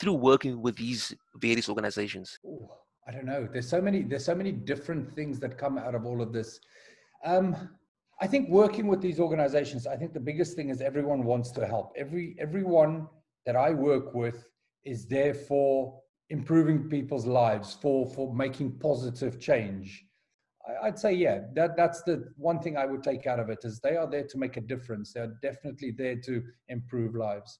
through 0.00 0.14
working 0.14 0.60
with 0.60 0.76
these 0.76 1.14
various 1.36 1.68
organizations? 1.68 2.38
Ooh, 2.44 2.68
i 3.06 3.12
don't 3.12 3.26
know. 3.26 3.48
There's 3.50 3.68
so 3.68 3.80
many 3.80 4.02
there's 4.02 4.24
so 4.24 4.34
many 4.34 4.52
different 4.52 5.14
things 5.14 5.40
that 5.40 5.58
come 5.58 5.78
out 5.78 5.94
of 5.94 6.04
all 6.04 6.20
of 6.20 6.32
this 6.32 6.60
um, 7.24 7.56
I 8.20 8.26
think 8.26 8.48
working 8.48 8.86
with 8.86 9.00
these 9.00 9.18
organizations, 9.18 9.86
I 9.86 9.96
think 9.96 10.12
the 10.12 10.20
biggest 10.20 10.54
thing 10.56 10.68
is 10.68 10.80
everyone 10.80 11.24
wants 11.24 11.50
to 11.52 11.66
help. 11.66 11.92
Every 11.96 12.36
everyone 12.38 13.08
that 13.46 13.56
I 13.56 13.70
work 13.70 14.14
with 14.14 14.46
is 14.84 15.06
there 15.06 15.34
for 15.34 16.00
improving 16.30 16.88
people's 16.88 17.26
lives, 17.26 17.76
for 17.80 18.06
for 18.06 18.34
making 18.34 18.78
positive 18.78 19.40
change. 19.40 20.04
I, 20.68 20.86
I'd 20.86 20.98
say, 20.98 21.12
yeah, 21.14 21.40
that 21.54 21.76
that's 21.76 22.02
the 22.02 22.32
one 22.36 22.60
thing 22.60 22.76
I 22.76 22.86
would 22.86 23.02
take 23.02 23.26
out 23.26 23.40
of 23.40 23.50
it 23.50 23.58
is 23.64 23.80
they 23.80 23.96
are 23.96 24.08
there 24.08 24.24
to 24.24 24.38
make 24.38 24.56
a 24.56 24.60
difference. 24.60 25.12
They're 25.12 25.34
definitely 25.42 25.90
there 25.90 26.16
to 26.16 26.42
improve 26.68 27.14
lives. 27.14 27.58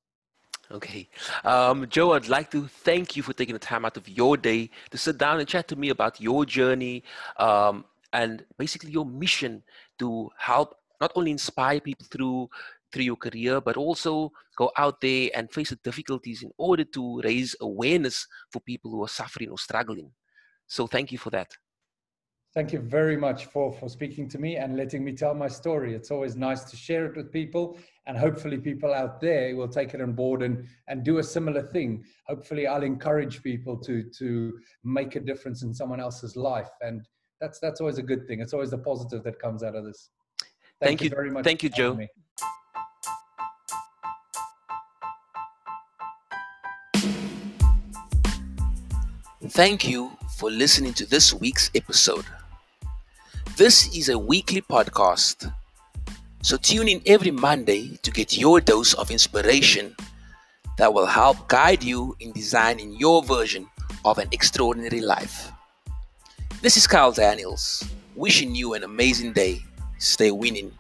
Okay. 0.71 1.09
Um, 1.45 1.87
Joe, 1.89 2.15
I'd 2.15 2.29
like 2.29 2.51
to 2.53 2.67
thank 2.67 3.17
you 3.17 3.23
for 3.23 3.35
taking 3.35 3.53
the 3.53 3.59
time 3.59 3.85
out 3.85 3.99
of 3.99 4.09
your 4.09 4.37
day 4.37 4.71
to 4.91 4.97
sit 4.97 5.19
down 5.19 5.39
and 5.39 5.47
chat 5.47 5.69
to 5.69 5.77
me 5.77 5.91
about 5.91 6.21
your 6.21 6.47
journey 6.47 7.05
um, 7.37 7.85
and 8.15 8.45
basically 8.57 8.93
your 8.93 9.05
mission 9.05 9.63
to 9.99 10.31
help 10.39 10.77
not 11.01 11.13
only 11.17 11.33
inspire 11.33 11.81
people 11.81 12.07
through 12.11 12.49
through 12.93 13.05
your 13.05 13.17
career 13.17 13.61
but 13.61 13.77
also 13.77 14.31
go 14.57 14.71
out 14.79 15.01
there 15.01 15.29
and 15.35 15.53
face 15.53 15.71
the 15.71 15.77
difficulties 15.83 16.43
in 16.43 16.51
order 16.57 16.85
to 16.85 17.21
raise 17.23 17.57
awareness 17.61 18.27
for 18.53 18.61
people 18.61 18.91
who 18.91 19.03
are 19.03 19.09
suffering 19.09 19.51
or 19.51 19.59
struggling. 19.59 20.11
So 20.69 20.87
thank 20.87 21.11
you 21.11 21.19
for 21.19 21.31
that. 21.31 21.51
Thank 22.55 22.73
you 22.73 22.79
very 22.79 23.17
much 23.17 23.47
for 23.47 23.73
for 23.73 23.89
speaking 23.89 24.29
to 24.29 24.39
me 24.39 24.57
and 24.63 24.77
letting 24.77 25.03
me 25.05 25.13
tell 25.13 25.35
my 25.35 25.49
story. 25.49 25.93
It's 25.93 26.13
always 26.13 26.37
nice 26.37 26.63
to 26.71 26.77
share 26.77 27.07
it 27.07 27.17
with 27.17 27.33
people 27.33 27.77
and 28.07 28.17
hopefully 28.17 28.59
people 28.59 28.95
out 28.95 29.21
there 29.21 29.57
will 29.57 29.73
take 29.79 29.93
it 29.93 30.01
on 30.01 30.13
board 30.13 30.43
and 30.43 30.65
and 30.87 31.03
do 31.03 31.19
a 31.19 31.25
similar 31.37 31.63
thing. 31.63 32.05
Hopefully 32.29 32.69
i'll 32.69 32.85
encourage 32.95 33.43
people 33.43 33.77
to 33.87 34.05
to 34.21 34.29
make 34.85 35.17
a 35.17 35.27
difference 35.31 35.65
in 35.65 35.75
someone 35.75 35.99
else's 35.99 36.37
life 36.37 36.71
and 36.81 37.03
that's 37.41 37.59
that's 37.59 37.81
always 37.81 37.99
a 37.99 38.03
good 38.03 38.27
thing. 38.27 38.41
It's 38.41 38.53
always 38.53 38.71
the 38.71 38.79
positive 38.79 39.23
that 39.25 39.39
comes 39.39 39.63
out 39.63 39.75
of 39.75 39.85
this. 39.85 40.11
Thank, 40.81 41.01
Thank 41.01 41.01
you, 41.03 41.05
you 41.11 41.15
very 41.15 41.31
much. 41.31 41.45
Thank 41.45 41.63
you, 41.63 41.71
Joe. 41.71 41.95
Me. 41.95 42.09
Thank 49.49 49.87
you 49.87 50.11
for 50.37 50.51
listening 50.51 50.95
to 50.95 51.07
this 51.07 51.35
week's 51.35 51.71
episode. 51.75 52.25
This 53.57 53.95
is 53.95 54.09
a 54.09 54.19
weekly 54.19 54.63
podcast, 54.63 55.53
so 56.43 56.57
tune 56.57 56.89
in 56.89 57.03
every 57.07 57.31
Monday 57.31 57.97
to 58.03 58.11
get 58.11 58.37
your 58.37 58.61
dose 58.61 58.95
of 58.95 59.11
inspiration 59.11 59.95
that 60.79 60.93
will 60.93 61.07
help 61.07 61.47
guide 61.49 61.85
you 61.85 62.17
in 62.19 62.33
designing 62.33 62.97
your 62.97 63.23
version 63.23 63.69
of 64.05 64.19
an 64.19 64.29
extraordinary 64.33 65.01
life. 65.01 65.53
This 66.65 66.79
is 66.79 66.87
Kyle 66.87 67.13
Daniels, 67.13 67.85
wishing 68.17 68.55
you 68.55 68.73
an 68.73 68.85
amazing 68.85 69.35
day. 69.35 69.63
Stay 69.99 70.31
winning. 70.31 70.73